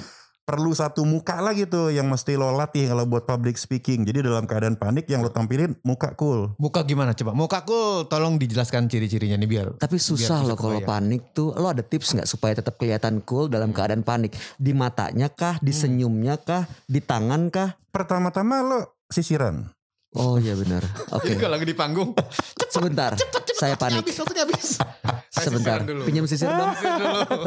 perlu 0.44 0.76
satu 0.76 1.08
muka 1.08 1.40
lagi 1.40 1.64
tuh 1.64 1.88
yang 1.88 2.04
mesti 2.04 2.36
lo 2.36 2.52
latih 2.52 2.92
kalau 2.92 3.08
buat 3.08 3.24
public 3.24 3.56
speaking. 3.56 4.04
Jadi 4.04 4.20
dalam 4.20 4.44
keadaan 4.44 4.76
panik 4.76 5.08
yang 5.08 5.24
lo 5.24 5.32
tampilin 5.32 5.72
muka 5.80 6.12
cool. 6.20 6.52
Muka 6.60 6.84
gimana 6.84 7.16
coba? 7.16 7.32
Mukaku 7.32 8.04
tolong 8.12 8.36
dijelaskan 8.36 8.90
ciri-cirinya 8.92 9.40
nih 9.40 9.48
biar. 9.48 9.66
Tapi 9.80 9.96
susah 9.96 10.44
loh 10.44 10.58
kalau 10.58 10.84
panik 10.84 11.32
tuh. 11.32 11.56
Lo 11.56 11.72
ada 11.72 11.80
tips 11.80 12.12
nggak 12.20 12.28
supaya 12.28 12.52
tetap 12.52 12.76
kelihatan 12.76 13.24
cool 13.24 13.48
dalam 13.48 13.72
keadaan 13.72 14.04
panik? 14.04 14.36
Di 14.60 14.76
matanya 14.76 15.32
kah? 15.32 15.56
Di 15.64 15.72
senyumnya 15.72 16.36
kah? 16.36 16.68
Di 16.84 17.00
tangan 17.00 17.48
kah? 17.48 17.80
Pertama-tama 17.88 18.60
lo 18.60 18.78
sisiran. 19.08 19.73
Oh 20.14 20.38
iya 20.38 20.54
benar. 20.54 20.82
Oke. 21.10 21.34
Kalau 21.34 21.54
lagi 21.54 21.66
di 21.66 21.74
panggung. 21.74 22.14
Sebentar. 22.74 23.14
Saya 23.54 23.74
panik. 23.74 24.02
Habis, 24.02 24.16
waktunya 24.18 24.42
habis. 24.42 24.68
Sebentar. 25.44 25.78
Pinjam 25.82 26.24
sisir 26.24 26.46
dong. 26.46 26.70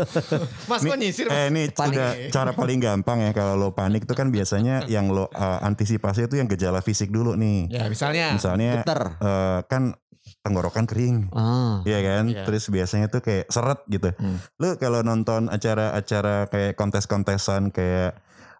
Mas 0.69 0.81
kok 0.81 0.97
nyisir? 0.97 1.27
Mas? 1.27 1.33
Eh 1.33 1.45
ini 1.47 1.71
Panik. 1.71 1.95
udah 1.95 2.09
cara 2.29 2.51
paling 2.51 2.79
gampang 2.79 3.23
ya 3.23 3.31
kalau 3.31 3.55
lo 3.55 3.71
panik 3.71 4.03
itu 4.03 4.11
kan 4.11 4.27
biasanya 4.27 4.83
yang 4.85 5.07
lo 5.07 5.27
uh, 5.27 5.59
antisipasi 5.63 6.27
itu 6.27 6.35
yang 6.35 6.47
gejala 6.47 6.79
fisik 6.79 7.07
dulu 7.07 7.33
nih. 7.33 7.71
Ya 7.71 7.87
misalnya. 7.87 8.35
Misalnya 8.35 8.83
Getar. 8.83 9.01
eh, 9.17 9.59
kan 9.65 9.95
tenggorokan 10.43 10.87
kering. 10.87 11.31
Ah. 11.31 11.83
Iya 11.83 11.99
kan, 12.01 12.23
Iya. 12.27 12.43
terus 12.43 12.67
biasanya 12.67 13.07
tuh 13.07 13.19
kayak 13.19 13.47
seret 13.47 13.83
gitu. 13.87 14.11
Hmm. 14.15 14.39
Lu 14.59 14.75
kalau 14.75 15.03
nonton 15.03 15.47
acara-acara 15.47 16.47
kayak 16.47 16.75
kontes-kontesan 16.75 17.71
kayak 17.71 18.15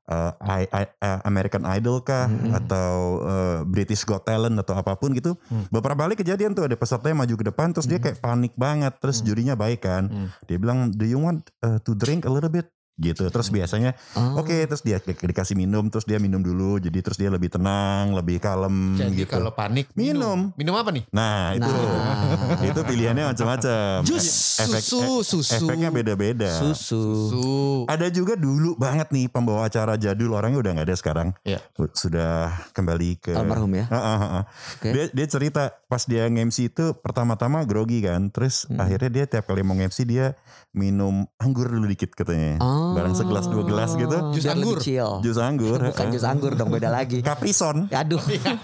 eh, 0.08 0.32
I- 0.40 0.72
I- 0.72 0.96
eh, 0.98 1.20
American 1.24 1.68
Idol 1.68 2.00
kah 2.02 2.26
Hmm. 2.26 2.56
atau 2.56 2.96
eh, 3.22 3.60
British 3.64 4.04
Got 4.04 4.24
Talent 4.24 4.56
atau 4.58 4.74
apa 4.74 4.96
pun 4.96 5.12
gitu, 5.12 5.36
Hmm. 5.48 5.68
beberapa 5.68 6.08
kali 6.08 6.16
kejadian 6.16 6.52
tuh 6.52 6.66
ada 6.66 6.76
pesertanya 6.76 7.20
maju 7.20 7.36
ke 7.36 7.46
depan, 7.46 7.76
terus 7.76 7.86
dia 7.86 8.00
kayak 8.00 8.18
panik 8.18 8.56
banget, 8.56 8.96
terus 8.98 9.20
jurinya 9.20 9.54
baik 9.54 9.84
kan, 9.84 10.08
Hmm. 10.08 10.28
dia 10.48 10.58
bilang, 10.58 10.90
do 10.90 11.04
you 11.04 11.20
want 11.20 11.44
eh, 11.60 11.78
to 11.84 11.92
drink 11.92 12.24
a 12.24 12.32
little 12.32 12.50
bit? 12.50 12.72
Gitu 12.98 13.25
terus 13.27 13.48
biasanya 13.48 13.94
Oh. 14.12 14.42
oke 14.42 14.66
terus 14.66 14.82
dia 14.82 14.98
di- 14.98 15.13
dikasih 15.13 15.54
minum 15.54 15.86
terus 15.86 16.04
dia 16.04 16.18
minum 16.18 16.39
dulu 16.39 16.77
jadi 16.77 16.98
terus 16.98 17.16
dia 17.16 17.27
lebih 17.27 17.48
tenang 17.48 18.12
lebih 18.12 18.38
kalem 18.38 18.98
Jadi 18.98 19.13
gitu 19.20 19.32
kalau 19.32 19.51
panik 19.51 19.86
Minum. 19.94 20.50
Minum 20.54 20.74
apa 20.74 20.89
nih? 20.89 21.06
nah 21.08 21.54
itu 21.54 21.66
Nah. 21.68 22.58
itu 22.63 22.80
pilihannya 22.82 23.24
macam-macam 23.27 24.01
Jus. 24.01 24.58
Efek 24.60 24.82
Susu, 24.82 24.98
e- 24.98 25.24
susu. 25.24 25.54
efeknya 25.60 25.89
beda-beda 25.89 26.50
Susu. 26.51 27.30
Susu. 27.30 27.86
ada 27.86 28.10
juga 28.10 28.34
dulu 28.34 28.74
banget 28.75 29.10
nih 29.10 29.27
pembawa 29.27 29.66
acara 29.66 29.94
jadul 29.96 30.34
orangnya 30.34 30.58
udah 30.58 30.72
nggak 30.74 30.88
ada 30.88 30.96
sekarang 30.96 31.27
Iya. 31.44 31.62
sudah 31.94 32.34
kembali 32.72 33.10
ke 33.20 33.32
Almarhum 33.32 33.72
ya. 33.72 33.86
Ah, 33.88 33.98
ah, 33.98 34.18
ah. 34.34 34.44
Oke. 34.75 34.89
Dia, 34.89 35.06
dia 35.08 35.27
cerita 35.27 35.62
pas 35.86 36.01
dia 36.01 36.25
nge-MC 36.25 36.58
itu 36.68 36.86
pertama-tama 36.96 37.62
grogi 37.63 38.01
kan, 38.01 38.27
terus 38.27 38.66
Hmm. 38.66 38.80
akhirnya 38.80 39.10
dia 39.12 39.25
tiap 39.27 39.46
kali 39.46 39.62
mau 39.62 39.74
nge-MC 39.74 40.04
dia 40.04 40.34
minum 40.72 41.25
anggur 41.38 41.68
dulu 41.68 41.86
dikit 41.86 42.12
katanya, 42.12 42.60
Oh. 42.60 42.87
Barang 42.94 43.13
segelas 43.13 43.46
dua 43.48 43.63
gelas 43.63 43.91
gitu, 43.94 44.17
Jus 44.32 44.44
Biar 44.44 44.56
lebih 44.56 44.77
anggur. 44.77 44.77
jus 45.20 45.38
anggur, 45.38 45.79
Bukan 45.89 46.06
jus 46.12 46.24
anggur 46.24 46.51
dong 46.53 46.70
beda 46.70 46.88
lagi. 46.88 47.20
Capri 47.20 47.51
Sun, 47.51 47.89
Aduh. 47.89 48.22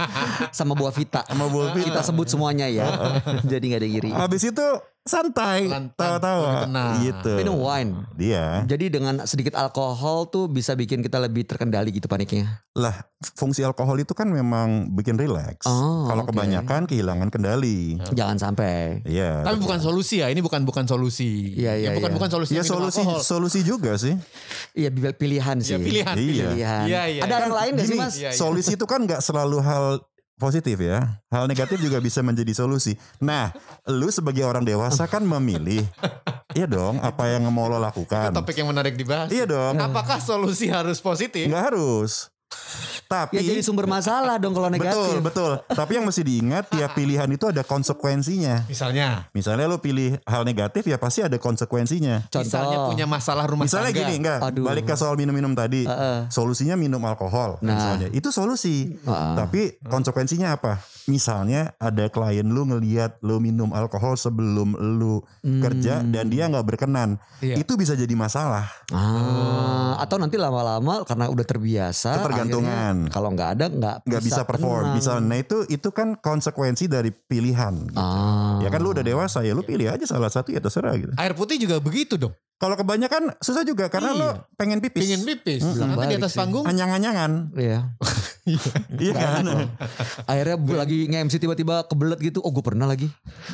Sama 0.57 0.73
buah 0.73 0.91
vita. 0.91 1.25
sama 1.25 1.49
buah 1.49 1.73
vita. 1.73 1.89
Kita 1.89 2.01
sebut 2.03 2.27
semuanya 2.27 2.67
ya. 2.67 2.87
Jadi 3.41 3.63
nggak 3.67 3.79
ada 3.79 3.87
yang 3.87 3.97
iri. 3.97 4.11
Habis 4.11 4.43
itu 4.45 4.67
santai, 5.03 5.67
Santai, 5.67 5.99
tawa-tawa, 5.99 6.63
gitu. 6.97 7.35
Minum 7.35 7.59
wine. 7.59 8.07
Dia 8.15 8.63
Jadi 8.63 8.87
dengan 8.87 9.19
sedikit 9.23 9.51
alkohol 9.53 10.27
tuh 10.27 10.47
bisa 10.47 10.73
bikin 10.73 11.03
kita 11.03 11.19
lebih 11.19 11.43
terkendali 11.43 11.91
gitu 11.91 12.07
paniknya. 12.07 12.63
lah 12.73 13.05
fungsi 13.37 13.61
alkohol 13.61 13.99
itu 13.99 14.11
kan 14.11 14.25
memang 14.25 14.89
bikin 14.89 15.13
rileks. 15.13 15.67
Oh, 15.67 16.07
Kalau 16.07 16.23
oke. 16.23 16.31
kebanyakan 16.31 16.89
kehilangan 16.89 17.29
kendali. 17.29 17.99
Jangan 18.09 18.39
sampai. 18.41 19.03
Iya. 19.03 19.43
Tapi 19.43 19.59
bukan 19.59 19.77
solusi 19.77 20.23
ya. 20.23 20.31
Ini 20.31 20.39
bukan 20.39 20.63
bukan 20.63 20.87
solusi. 20.87 21.53
Iya, 21.53 21.77
iya, 21.77 21.87
Ya, 21.91 21.91
bukan 21.93 22.09
iya. 22.09 22.17
bukan 22.17 22.29
solusi. 22.31 22.51
Ya 22.55 22.63
solusi 22.65 23.03
alkohol. 23.03 23.21
solusi 23.21 23.59
juga 23.61 23.93
sih. 23.99 24.15
Iya 24.73 24.89
pilihan 25.13 25.59
sih. 25.61 25.75
Ya 25.75 25.77
pilihan. 25.77 26.15
Iya. 26.15 26.25
Pilihan. 26.49 26.83
Iya, 26.89 27.01
iya. 27.11 27.21
Ada 27.21 27.35
yang 27.45 27.53
lain 27.53 27.71
gak 27.77 27.85
sih 27.85 27.97
mas? 27.99 28.13
Iya, 28.17 28.31
iya. 28.31 28.39
Solusi 28.39 28.73
itu 28.73 28.85
kan 28.89 29.03
nggak 29.03 29.21
selalu 29.21 29.57
hal 29.61 29.85
positif 30.43 30.75
ya. 30.75 31.23
Hal 31.31 31.47
negatif 31.47 31.79
juga 31.79 32.03
bisa 32.03 32.19
menjadi 32.19 32.51
solusi. 32.51 32.99
Nah, 33.23 33.55
lu 33.87 34.11
sebagai 34.11 34.43
orang 34.43 34.67
dewasa 34.67 35.07
kan 35.07 35.23
memilih. 35.23 35.87
Iya 36.51 36.67
dong, 36.67 36.99
apa 36.99 37.31
yang 37.31 37.47
mau 37.49 37.71
lo 37.71 37.79
lakukan? 37.79 38.35
Topik 38.35 38.59
yang 38.59 38.67
menarik 38.69 38.99
dibahas. 38.99 39.31
Iya 39.31 39.47
dong, 39.47 39.79
Apakah 39.79 40.19
solusi 40.19 40.67
harus 40.67 40.99
positif? 40.99 41.47
nggak 41.47 41.73
harus. 41.73 42.27
Tapi 43.13 43.33
Ya 43.35 43.41
jadi 43.45 43.61
sumber 43.61 43.85
masalah 43.85 44.35
dong 44.35 44.51
kalau 44.51 44.67
betul 44.67 44.81
negatif. 44.81 45.21
betul. 45.21 45.51
Tapi 45.67 45.91
yang 45.93 46.03
mesti 46.03 46.21
diingat 46.21 46.63
tiap 46.67 46.91
pilihan 46.97 47.29
itu 47.29 47.45
ada 47.45 47.61
konsekuensinya. 47.61 48.65
Misalnya, 48.65 49.29
Misalnya 49.31 49.65
lo 49.65 49.77
pilih 49.77 50.17
hal 50.23 50.41
negatif 50.41 50.81
ya 50.83 50.97
pasti 50.97 51.21
ada 51.21 51.37
konsekuensinya. 51.37 52.25
Contoh. 52.25 52.41
misalnya 52.43 52.77
punya 52.83 53.05
masalah 53.05 53.45
rumah 53.45 53.63
Misalnya 53.63 53.89
tangga. 53.89 54.01
gini 54.01 54.13
enggak, 54.17 54.39
Aduh. 54.41 54.65
balik 54.65 54.83
ke 54.83 54.95
soal 54.95 55.13
minum-minum 55.13 55.53
tadi. 55.53 55.85
Heeh. 55.85 56.25
Solusinya 56.27 56.73
minum 56.73 57.01
alkohol 57.03 57.61
Nah. 57.61 57.69
misalnya. 57.71 58.07
Itu 58.09 58.29
solusi. 58.29 58.97
Heeh. 58.97 59.33
Tapi 59.35 59.61
konsekuensinya 59.83 60.55
apa? 60.55 60.81
Misalnya 61.03 61.75
ada 61.77 62.07
klien 62.07 62.47
lu 62.47 62.63
ngeliat 62.63 63.19
lu 63.19 63.37
minum 63.37 63.69
alkohol 63.71 64.15
sebelum 64.15 64.71
lu 64.97 65.19
kerja 65.43 65.99
dan 66.01 66.25
dia 66.27 66.47
nggak 66.47 66.63
berkenan. 66.65 67.19
Iya. 67.39 67.59
Itu 67.59 67.75
bisa 67.75 67.91
jadi 67.91 68.13
masalah. 68.13 68.71
Ah, 68.87 69.99
atau 69.99 70.15
nanti 70.15 70.35
lama-lama 70.35 71.03
karena 71.03 71.27
udah 71.27 71.43
terbiasa. 71.43 72.15
Ketergantungan. 72.17 73.02
Akhirnya 73.03 73.11
Kalau 73.11 73.29
nggak 73.29 73.49
ada 73.51 73.65
nggak 73.67 73.95
nggak 74.03 74.21
bisa, 74.21 74.41
perform. 74.43 74.83
tenang. 74.85 74.97
Bisa. 74.97 75.11
Nah 75.19 75.37
itu 75.37 75.57
itu 75.67 75.89
kan 75.89 76.15
konsekuensi 76.15 76.85
dari 76.85 77.09
pilihan. 77.09 77.73
gitu. 77.85 77.95
Ah. 77.95 78.59
Ya 78.59 78.67
kan 78.67 78.79
lu 78.79 78.91
udah 78.91 79.01
dewasa 79.01 79.41
ya 79.41 79.51
lu 79.51 79.61
pilih 79.61 79.87
aja 79.87 80.03
salah 80.03 80.27
satu 80.27 80.49
ya 80.49 80.59
terserah 80.59 80.95
gitu. 80.95 81.11
Air 81.13 81.33
putih 81.33 81.57
juga 81.57 81.77
begitu 81.77 82.15
dong. 82.15 82.31
Kalau 82.53 82.73
kebanyakan 82.73 83.35
susah 83.37 83.61
juga 83.61 83.87
karena 83.87 84.09
Iya. 84.09 84.17
lu 84.17 84.27
pengen 84.55 84.79
pipis. 84.79 85.03
Pingin 85.03 85.21
pipis. 85.21 85.59
Belum 85.61 85.93
Nanti 85.93 86.07
di 86.09 86.17
atas 86.17 86.31
sih. 86.31 86.39
panggung. 86.39 86.63
Anyang-anyangan. 86.63 87.51
Iya. 87.53 87.91
Iya 88.93 89.13
kan? 89.15 89.43
Akhirnya 90.23 90.55
lagi 90.75 91.07
nge-MC 91.07 91.39
tiba-tiba 91.39 91.87
kebelet 91.87 92.19
gitu. 92.19 92.43
Oh 92.43 92.51
gue 92.51 92.59
pernah 92.59 92.83
lagi. 92.83 93.07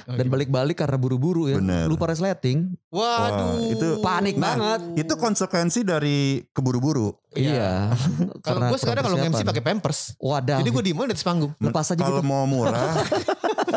Dan 0.05 0.27
balik-balik 0.27 0.73
karena 0.75 0.97
buru-buru 0.97 1.45
ya. 1.45 1.61
Bener. 1.61 1.85
Lupa 1.85 2.09
resleting. 2.09 2.73
Waduh. 2.89 3.61
Wah, 3.61 3.69
itu- 3.69 3.97
Panik 4.01 4.35
Nah, 4.35 4.57
banget. 4.57 5.05
Itu 5.05 5.13
konsekuensi 5.15 5.85
dari 5.85 6.41
keburu-buru. 6.49 7.13
Iya. 7.31 7.93
Kalau 8.41 8.65
Karena 8.65 8.65
gue 8.67 8.79
sekarang 8.81 9.03
kalau 9.05 9.17
nge-MC 9.19 9.41
pakai 9.45 9.61
pampers. 9.61 9.99
Wadah. 10.17 10.57
Jadi 10.57 10.69
gue 10.71 10.83
diem 10.83 10.97
aja 10.97 11.13
di 11.13 11.21
panggung. 11.21 11.51
lepas 11.59 11.85
aja 11.87 12.01
Kalau 12.01 12.19
gitu. 12.19 12.25
mau 12.25 12.43
murah, 12.43 12.93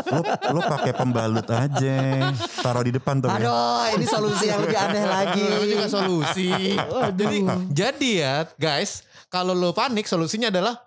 lu, 0.09 0.23
lu 0.57 0.61
pakai 0.63 0.93
pembalut 0.95 1.45
aja, 1.45 1.99
taruh 2.59 2.81
di 2.81 2.93
depan 2.93 3.21
tuh. 3.21 3.29
ya. 3.29 3.37
Aduh, 3.37 3.85
ini 3.93 4.07
solusi 4.07 4.49
yang 4.49 4.65
lebih 4.65 4.79
aneh 4.79 5.05
lagi. 5.05 5.45
Itu 5.45 5.67
juga 5.69 5.87
solusi. 5.87 6.51
jadi 7.13 7.37
jadi 7.69 8.11
ya 8.17 8.35
guys, 8.57 9.05
kalau 9.29 9.53
lo 9.53 9.73
panik 9.73 10.07
solusinya 10.07 10.49
adalah 10.49 10.81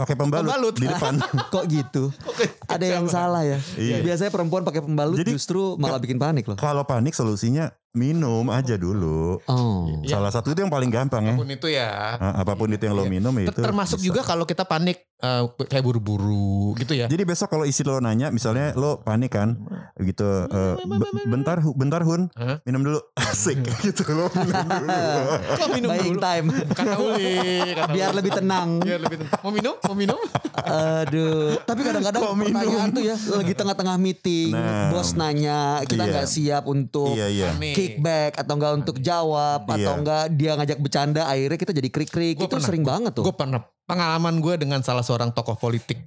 Pakai 0.00 0.16
pembalut, 0.16 0.48
Pembalut. 0.48 0.74
di 0.74 0.86
depan. 0.86 1.14
Kok 1.52 1.64
gitu? 1.68 2.08
Ada 2.72 2.84
yang 2.90 3.04
salah 3.06 3.44
ya. 3.44 3.60
Iya. 3.76 4.00
Biasanya 4.00 4.32
perempuan 4.32 4.64
pakai 4.64 4.80
pembalut 4.80 5.20
Jadi- 5.20 5.36
justru 5.36 5.76
malah 5.76 6.00
bikin 6.00 6.16
panik 6.16 6.48
loh. 6.48 6.56
Kalau 6.56 6.88
panik 6.88 7.12
solusinya 7.12 7.68
minum 7.92 8.46
aja 8.48 8.74
dulu. 8.74 9.42
Oh. 9.44 9.90
Iya. 10.00 10.14
Salah 10.16 10.30
satu 10.30 10.48
itu 10.48 10.60
yang 10.60 10.70
paling 10.70 10.88
gampang 10.88 11.22
ya. 11.24 11.30
apa 11.30 11.40
pun 11.40 11.50
itu 11.50 11.66
ya. 11.68 11.90
Nah, 12.16 12.32
apa 12.38 12.52
pun 12.54 12.68
itu 12.68 12.78
yang 12.80 12.94
lo 12.94 13.02
Iya. 13.02 13.10
minum 13.10 13.34
ya 13.34 13.44
itu. 13.44 13.60
Termasuk 13.60 13.98
bisa. 13.98 14.06
juga 14.06 14.20
kalau 14.22 14.44
kita 14.44 14.62
panik 14.62 15.10
eh, 15.18 15.42
kayak 15.60 15.84
buru-buru 15.84 16.72
gitu 16.76 16.94
ya. 16.94 17.04
Jadi 17.04 17.22
besok 17.22 17.50
kalau 17.50 17.64
isi 17.64 17.82
lo 17.82 17.98
nanya, 17.98 18.30
misalnya 18.30 18.72
lo 18.72 18.98
panik 18.98 19.28
kan, 19.30 19.52
gitu, 19.98 20.24
eh, 20.46 20.74
be- 20.80 21.28
bentar, 21.28 21.60
Hu- 21.60 21.76
bentar 21.76 22.00
hun, 22.00 22.32
Hah? 22.32 22.56
minum 22.64 22.80
dulu, 22.80 23.04
asik, 23.20 23.60
gitu 23.82 24.00
lo 24.08 24.32
minum 24.32 24.64
dulu. 24.64 24.96
Kok 25.60 25.68
minum 25.70 25.90
Buying 25.92 26.16
dulu? 26.16 26.24
time. 26.24 26.46
Kata 26.72 26.94
Uli, 26.96 27.36
kata 27.70 27.92
Biar 27.92 28.10
lebih 28.14 28.32
tenang. 28.32 28.80
Biar 28.80 28.96
lebih 28.98 29.16
tenang. 29.20 29.40
Mau 29.40 29.52
minum? 29.52 29.74
Mau 29.82 29.92
minum? 29.94 30.16
Aduh, 30.56 31.58
tapi 31.60 31.80
kadang-kadang 31.82 32.22
pertanyaan 32.24 32.88
tuh 32.90 33.02
ya 33.02 33.16
lagi 33.30 33.52
tengah-tengah 33.52 33.96
meeting, 33.96 34.52
Nah. 34.52 34.88
bos 34.88 35.12
nanya, 35.12 35.58
kita 35.82 36.00
Iya. 36.00 36.10
nggak 36.10 36.26
siap 36.26 36.64
untuk 36.64 37.12
Iya 37.12 37.26
iya. 37.28 37.48
Kickback 37.80 38.32
atau 38.36 38.52
enggak 38.60 38.72
untuk 38.84 38.96
jawab 39.00 39.60
Iya. 39.64 39.74
atau 39.80 39.92
enggak 40.04 40.24
dia 40.36 40.52
ngajak 40.60 40.78
bercanda 40.78 41.22
akhirnya 41.24 41.58
kita 41.58 41.72
jadi 41.72 41.88
krik-krik 41.88 42.36
itu 42.36 42.44
pernah. 42.46 42.68
sering 42.68 42.84
banget 42.84 43.12
tuh. 43.16 43.24
Gue 43.24 43.34
pernah 43.34 43.60
pengalaman 43.88 44.38
gue 44.38 44.54
dengan 44.60 44.80
salah 44.84 45.02
seorang 45.02 45.32
tokoh 45.32 45.56
politik. 45.56 45.98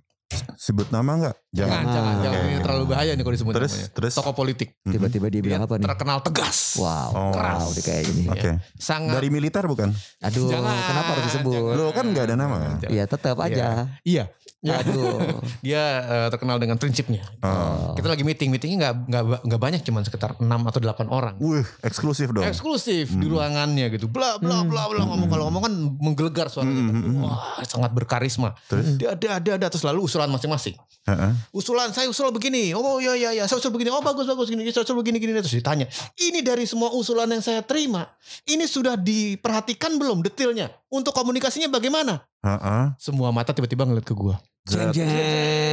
Sebut 0.55 0.87
nama 0.89 1.11
nggak? 1.13 1.35
Jangan, 1.51 1.69
Jangan. 1.69 1.93
jangan, 1.93 2.15
jangan. 2.17 2.39
Oke. 2.39 2.49
Ini 2.49 2.59
terlalu 2.59 2.85
bahaya 2.87 3.11
nih 3.13 3.21
kalau 3.21 3.35
disebut 3.35 3.53
Terus, 3.53 3.73
namanya. 3.73 3.89
terus? 3.93 4.13
Tokoh 4.15 4.33
politik. 4.33 4.69
Tiba-tiba 4.81 5.27
dia 5.29 5.41
bilang 5.41 5.61
apa 5.61 5.73
nih? 5.75 5.85
Terkenal 5.85 6.17
tegas. 6.21 6.57
Wow, 6.75 7.09
Oh. 7.13 7.31
wow, 7.31 7.67
dia 7.69 7.83
kayak 7.83 8.03
gini. 8.07 8.23
Oke. 8.27 8.49
Sangat. 8.73 9.13
Dari 9.13 9.29
militer 9.29 9.63
bukan? 9.63 9.93
Aduh, 10.19 10.49
Jangan, 10.49 10.73
kenapa 10.83 11.09
harus 11.13 11.25
disebut? 11.27 11.53
jangan. 11.53 11.75
Lo 11.75 11.91
kan 11.91 12.05
nggak 12.07 12.25
ada 12.25 12.35
nama. 12.35 12.57
Iya, 12.81 13.03
tetap 13.05 13.37
aja. 13.37 13.91
Iya. 14.01 14.25
Ya. 14.63 14.79
Aduh. 14.79 15.43
Dia 15.65 15.83
eh, 16.01 16.27
terkenal 16.31 16.55
dengan 16.55 16.79
prinsipnya. 16.79 17.19
Oh. 17.43 17.91
Kita 17.93 18.07
lagi 18.07 18.23
meeting, 18.23 18.47
meetingnya 18.47 18.79
nggak 18.79 18.95
nggak 19.05 19.23
nggak 19.43 19.61
banyak, 19.61 19.81
cuma 19.83 19.99
sekitar 20.01 20.39
6 20.39 20.47
atau 20.47 20.79
8 20.79 21.11
orang. 21.11 21.35
Wih, 21.37 21.67
eksklusif 21.83 22.31
dong. 22.31 22.41
Eksklusif 22.41 23.11
Hmm. 23.11 23.19
di 23.19 23.27
ruangannya 23.27 23.91
gitu. 23.91 24.07
Bla 24.07 24.39
bla 24.39 24.63
bla 24.63 24.87
bla 24.87 25.03
ngomong 25.03 25.27
kalau 25.27 25.51
ngomong 25.51 25.61
kan 25.61 25.73
menggelegar 25.99 26.47
suaranya. 26.47 26.79
Wah, 27.19 27.59
sangat 27.61 27.91
berkarisma. 27.91 28.55
Hmm, 28.55 28.63
Terus? 28.71 28.85
Dia 28.95 29.07
ada 29.11 29.27
ada 29.35 29.51
ada 29.53 29.67
terus 29.67 29.83
lalu 29.83 30.07
usulan 30.13 30.29
masing-masing. 30.29 30.77
Heeh. 31.09 31.31
Usulan 31.49 31.89
saya 31.89 32.05
usul 32.05 32.29
begini. 32.29 32.77
Oh 32.77 33.01
iya 33.01 33.17
iya 33.17 33.29
iya, 33.33 33.43
saya 33.49 33.57
usul 33.57 33.73
begini. 33.73 33.89
Oh 33.89 34.05
bagus 34.05 34.29
bagus 34.29 34.45
gini. 34.53 34.61
Saya 34.69 34.85
usul 34.85 35.01
begini 35.01 35.17
gini 35.17 35.33
terus 35.33 35.49
ditanya. 35.49 35.89
Ini 36.21 36.45
dari 36.45 36.69
semua 36.69 36.93
usulan 36.93 37.25
yang 37.33 37.41
saya 37.41 37.65
terima, 37.65 38.05
ini 38.45 38.69
sudah 38.69 38.93
diperhatikan 38.93 39.97
belum 39.97 40.21
detailnya? 40.21 40.69
Untuk 40.93 41.17
komunikasinya 41.17 41.73
bagaimana? 41.73 42.21
Heeh. 42.45 42.93
Semua 43.01 43.33
mata 43.33 43.57
tiba-tiba 43.57 43.89
ngeliat 43.89 44.05
ke 44.05 44.13
gua. 44.13 44.37
Zat. 44.69 44.93
Jeng, 44.93 45.03
jeng. 45.03 45.09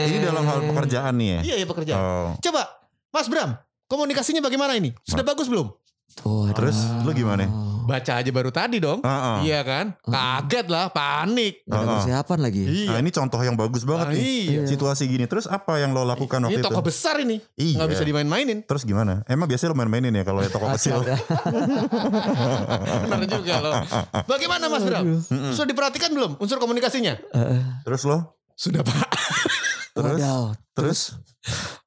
Ini 0.08 0.18
dalam 0.24 0.42
hal 0.48 0.66
pekerjaan 0.66 1.14
nih 1.20 1.28
ya? 1.28 1.40
Iya 1.52 1.54
ya 1.62 1.66
pekerjaan. 1.68 2.00
Oh. 2.00 2.30
Coba, 2.42 2.66
Mas 3.12 3.28
Bram, 3.28 3.54
komunikasinya 3.86 4.40
bagaimana 4.42 4.74
ini? 4.74 4.90
Sudah 5.04 5.22
bagus 5.22 5.46
belum? 5.46 5.70
Tuh, 6.18 6.50
Terus 6.50 6.74
lu 7.06 7.14
gimana? 7.14 7.46
Baca 7.90 8.12
aja 8.16 8.30
baru 8.30 8.48
tadi 8.48 8.78
dong. 8.78 9.02
Heeh. 9.02 9.36
Iya 9.44 9.60
kan? 9.60 9.86
Kaget 10.00 10.66
lah, 10.66 10.88
panik. 10.88 11.60
Nggak 11.66 11.76
ada 11.76 11.86
persiapan 11.98 12.38
lagi. 12.38 12.62
Nah 12.62 12.70
Iya. 12.70 12.94
ini 13.02 13.10
contoh 13.10 13.40
yang 13.40 13.54
bagus 13.54 13.82
banget 13.82 14.06
Ah, 14.06 14.12
nih. 14.14 14.42
iya. 14.46 14.60
Situasi 14.64 15.02
gini. 15.04 15.24
Terus 15.26 15.44
apa 15.44 15.76
yang 15.76 15.90
lo 15.90 16.02
lakukan 16.02 16.38
Ini 16.40 16.44
waktu 16.46 16.60
itu? 16.62 16.66
tokoh 16.70 16.82
besar 16.82 17.14
ini. 17.18 17.36
Iya. 17.58 17.82
Nggak 17.82 17.88
bisa 17.90 18.02
dimain-mainin. 18.06 18.58
Terus 18.62 18.82
gimana? 18.84 19.20
Emang 19.26 19.44
biasanya 19.44 19.68
lo 19.72 19.76
main-mainin 19.76 20.12
ya 20.12 20.22
kalau 20.22 20.40
ya 20.40 20.48
tokoh 20.48 20.68
kecil? 20.72 20.96
Benar 23.02 23.20
juga 23.26 23.54
loh. 23.60 23.72
Bagaimana 24.24 24.64
Mas 24.66 24.82
Bram? 24.84 25.04
Sudah 25.52 25.68
diperhatikan 25.68 26.10
belum 26.12 26.36
unsur 26.38 26.56
komunikasinya? 26.56 27.16
Terus 27.82 28.02
lo? 28.06 28.38
Sudah 28.54 28.84
Pak. 28.84 29.08
Terus? 29.90 30.20
Terus? 30.72 31.00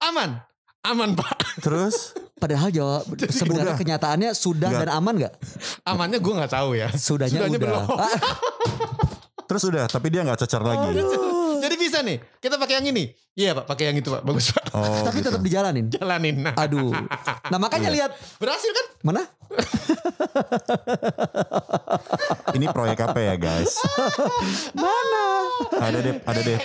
Aman. 0.02 0.42
Aman 0.84 1.16
Pak. 1.16 1.64
Terus? 1.64 2.12
Padahal 2.44 2.70
jawab 2.70 3.04
sebenarnya 3.40 3.72
udah. 3.72 3.80
kenyataannya 3.80 4.30
sudah 4.36 4.70
Nggak. 4.70 4.82
dan 4.84 4.90
aman 4.92 5.14
nggak? 5.16 5.34
Amannya 5.84 6.20
gue 6.20 6.34
nggak 6.36 6.52
tahu 6.52 6.70
ya. 6.76 6.88
Sudahnya, 6.92 7.40
Sudahnya 7.40 7.56
udah. 7.56 7.64
belum. 7.64 7.84
Ah, 7.96 8.12
Terus 9.48 9.64
udah, 9.64 9.86
tapi 9.88 10.08
dia 10.10 10.22
nggak 10.22 10.40
cacar 10.40 10.60
lagi. 10.62 11.00
Jadi 11.56 11.76
bisa 11.80 12.04
nih. 12.04 12.20
Kita 12.38 12.60
pakai 12.60 12.84
yang 12.84 12.88
ini. 12.90 13.08
Iya 13.34 13.56
Pak, 13.56 13.66
pakai 13.66 13.84
yang 13.90 13.98
itu 13.98 14.12
Pak. 14.12 14.22
Bagus 14.22 14.52
Pak. 14.52 14.64
Oh, 14.74 15.02
tapi 15.02 15.20
gitu. 15.20 15.32
tetap 15.32 15.40
dijalanin. 15.40 15.88
Jalanin. 15.88 16.36
Nah, 16.42 16.54
Aduh. 16.58 16.92
Nah 17.48 17.58
makanya 17.58 17.88
Iya. 17.88 17.96
lihat 17.96 18.12
berhasil 18.38 18.68
kan? 18.70 18.86
mana? 19.02 19.22
Ini 22.54 22.66
proyek 22.70 23.00
apa 23.02 23.18
ya 23.18 23.34
guys? 23.36 23.74
Mana? 24.76 25.24
Ada 25.74 25.98
deh, 26.00 26.14
ada 26.20 26.42
deh. 26.44 26.58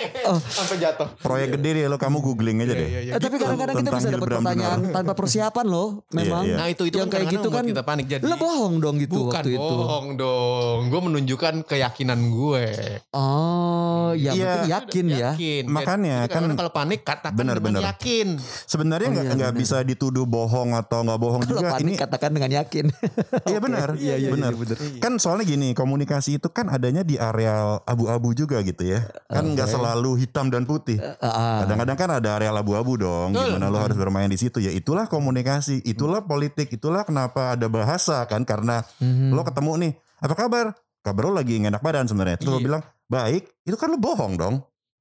Sampai 0.43 0.75
jatuh. 0.77 1.07
Proyek 1.17 1.57
gede 1.57 1.69
deh 1.75 1.83
lo 1.85 1.95
kamu 1.95 2.17
googling 2.19 2.57
aja 2.61 2.71
deh. 2.71 2.87
Iya, 2.87 2.99
iya. 3.01 3.11
Eh, 3.11 3.19
tapi 3.19 3.35
kadang-kadang 3.35 3.75
kita 3.79 3.91
bisa 3.91 4.07
dapat 4.11 4.27
pertanyaan 4.31 4.79
tanpa 4.91 5.11
persiapan 5.13 5.65
loh. 5.65 5.87
Memang. 6.15 6.43
Iya, 6.43 6.47
iya. 6.47 6.55
Nah 6.55 6.65
itu 6.67 6.83
itu 6.85 6.95
yang 6.95 7.03
kan 7.03 7.09
kayak 7.15 7.27
kadang-kadang 7.27 7.41
gitu 7.41 7.49
kan. 7.49 7.63
kita 7.65 7.81
panik 7.83 8.05
jadi. 8.07 8.23
Lo 8.23 8.35
bohong 8.37 8.73
dong 8.79 8.95
gitu 8.97 9.13
Bukan 9.19 9.33
waktu 9.35 9.49
itu. 9.51 9.59
bohong 9.75 10.07
dong. 10.15 10.77
Gue 10.89 11.01
menunjukkan 11.01 11.53
keyakinan 11.65 12.19
gue. 12.29 12.63
Oh, 13.11 14.09
ya 14.13 14.31
Iya. 14.31 14.45
penting 14.55 14.69
yakin 14.69 15.05
ya. 15.07 15.17
Yakin. 15.33 15.63
Makanya, 15.67 16.15
Jadi 16.25 16.33
kan- 16.35 16.55
kalau 16.55 16.71
panik 16.71 16.99
katakan 17.01 17.35
Benar, 17.35 17.55
dengan 17.57 17.71
benar. 17.79 17.83
yakin. 17.93 18.27
Sebenarnya 18.65 19.07
Oh, 19.07 19.11
nggak 19.13 19.25
iya, 19.25 19.33
nggak 19.35 19.51
benar. 19.53 19.61
bisa 19.61 19.75
dituduh 19.81 20.23
bohong 20.23 20.69
atau 20.75 20.99
nggak 21.01 21.19
bohong 21.19 21.41
Kalau 21.43 21.51
juga. 21.57 21.67
panik 21.73 21.81
Ini 21.81 21.91
katakan 21.97 22.29
dengan 22.31 22.51
yakin. 22.55 22.85
Iya 23.45 23.58
benar, 23.59 23.89
Iya, 23.93 24.15
iya, 24.15 24.29
benar. 24.29 24.51
iya, 24.51 24.59
benar. 24.59 24.77
Kan 24.97 25.13
soalnya 25.15 25.45
gini, 25.45 25.71
komunikasi 25.71 26.35
itu 26.35 26.47
kan 26.47 26.67
adanya 26.67 27.01
di 27.01 27.15
areal 27.15 27.83
abu-abu 27.83 28.31
juga 28.31 28.59
gitu 28.59 28.83
ya. 28.83 29.05
Kan 29.25 29.53
nggak 29.53 29.67
selalu 29.67 30.17
hitam 30.17 30.47
dan 30.47 30.63
putih. 30.63 30.99
Ah, 31.19 31.63
Kadang-kadang 31.63 31.97
kan 31.97 32.09
ada 32.15 32.29
areal 32.35 32.55
abu-abu 32.55 32.95
dong. 32.95 33.31
Gimana 33.31 33.67
lo 33.67 33.77
harus 33.77 33.95
bermain 33.95 34.25
di 34.25 34.35
situ? 34.35 34.57
Ya 34.57 34.69
itulah 34.69 35.05
komunikasi, 35.05 35.83
itulah 35.83 36.21
politik, 36.21 36.69
itulah 36.69 37.01
kenapa 37.01 37.53
ada 37.53 37.67
bahasa 37.67 38.23
kan 38.25 38.41
karena 38.41 38.81
Mhm. 38.97 39.31
lo 39.31 39.41
ketemu 39.41 39.71
nih, 39.77 39.91
apa 40.19 40.33
kabar? 40.33 40.65
Kabar 40.99 41.21
lo 41.25 41.33
lagi 41.33 41.55
nggak 41.55 41.71
enak 41.73 41.83
badan 41.83 42.05
sebenarnya. 42.05 42.35
Terus 42.35 42.51
lo 42.51 42.59
Iya. 42.59 42.65
bilang 42.65 42.81
baik, 43.05 43.43
itu 43.63 43.75
kan 43.75 43.89
lo 43.89 43.97
bohong 43.97 44.35
dong 44.35 44.55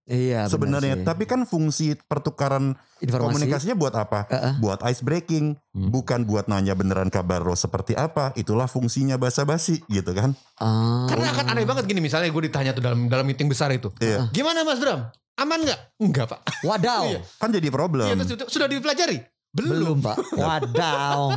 Iya 0.09 0.49
benar 0.49 0.81
sebenarnya. 0.81 0.95
Tapi 1.05 1.29
kan 1.29 1.45
fungsi 1.45 1.93
pertukaran 2.09 2.73
informasi 2.99 3.29
komunikasinya 3.29 3.77
buat 3.77 3.93
apa? 3.93 4.25
Heeh. 4.33 4.53
Buat 4.57 4.81
ice 4.89 5.05
breaking, 5.05 5.61
Hmm. 5.77 5.93
bukan 5.93 6.25
buat 6.25 6.49
nanya 6.49 6.73
beneran 6.73 7.13
kabar 7.13 7.45
lo 7.45 7.53
seperti 7.53 7.93
apa. 7.93 8.33
Itulah 8.33 8.65
fungsinya 8.67 9.21
basa-basi 9.21 9.85
gitu 9.87 10.17
kan. 10.17 10.33
Ah. 10.57 11.05
Karena 11.13 11.37
akan 11.37 11.45
aneh 11.53 11.69
banget 11.69 11.85
gini 11.85 12.01
misalnya 12.01 12.33
gue 12.33 12.43
ditanya 12.49 12.73
tuh 12.73 12.81
dalam 12.81 13.13
dalam 13.13 13.29
meeting 13.29 13.53
besar 13.53 13.69
itu. 13.69 13.93
Iya. 14.01 14.33
Gimana 14.33 14.65
Mas 14.65 14.81
Bram? 14.81 15.13
Aman 15.39 15.61
nggak? 15.63 15.81
Enggak 16.01 16.27
Pak. 16.33 16.41
Wadaw. 16.65 17.05
Iya. 17.13 17.21
Kan 17.37 17.53
jadi 17.53 17.69
problem. 17.69 18.09
Iya, 18.09 18.17
terus 18.25 18.49
sudah 18.49 18.67
dipelajari? 18.67 19.21
Belum. 19.53 19.73
Belum 19.77 19.99
pak. 20.01 20.17
Wadaw. 20.41 21.37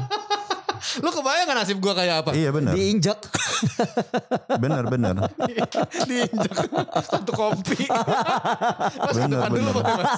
Lo 0.99 1.09
kebayang 1.09 1.45
gak 1.45 1.57
nasib 1.57 1.77
gue 1.77 1.93
kayak 1.93 2.15
apa? 2.21 2.31
Iya 2.31 2.49
benar, 2.49 2.73
Diinjak. 2.73 3.19
benar, 4.57 4.83
benar. 4.85 5.15
Diinjak 6.09 6.53
satu 7.03 7.31
kopi. 7.31 7.85
mas 9.01 9.15
Bener, 9.15 9.37
depan 9.37 9.49
dulu 9.51 9.61
bener. 9.61 9.73
boleh 9.75 9.93
mas. 9.95 10.13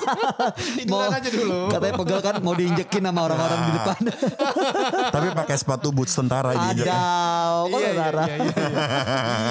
Tiduran 0.74 1.10
aja 1.12 1.30
dulu. 1.30 1.60
Katanya 1.70 1.94
pegel 1.96 2.20
kan 2.22 2.36
mau 2.40 2.54
diinjekin 2.54 3.04
sama 3.04 3.20
orang-orang 3.22 3.60
di 3.60 3.72
depan. 3.74 3.98
Tapi 5.16 5.28
pakai 5.34 5.56
sepatu 5.56 5.88
boots 5.90 6.14
tentara 6.14 6.52
diinjak. 6.54 6.88
Adaw. 6.88 7.56
Kok 7.64 7.70
Iya, 7.70 7.80
iya, 7.80 7.92
tentara? 7.92 8.24
iya, 8.24 8.36
iya, 8.38 8.54
iya. 8.54 8.78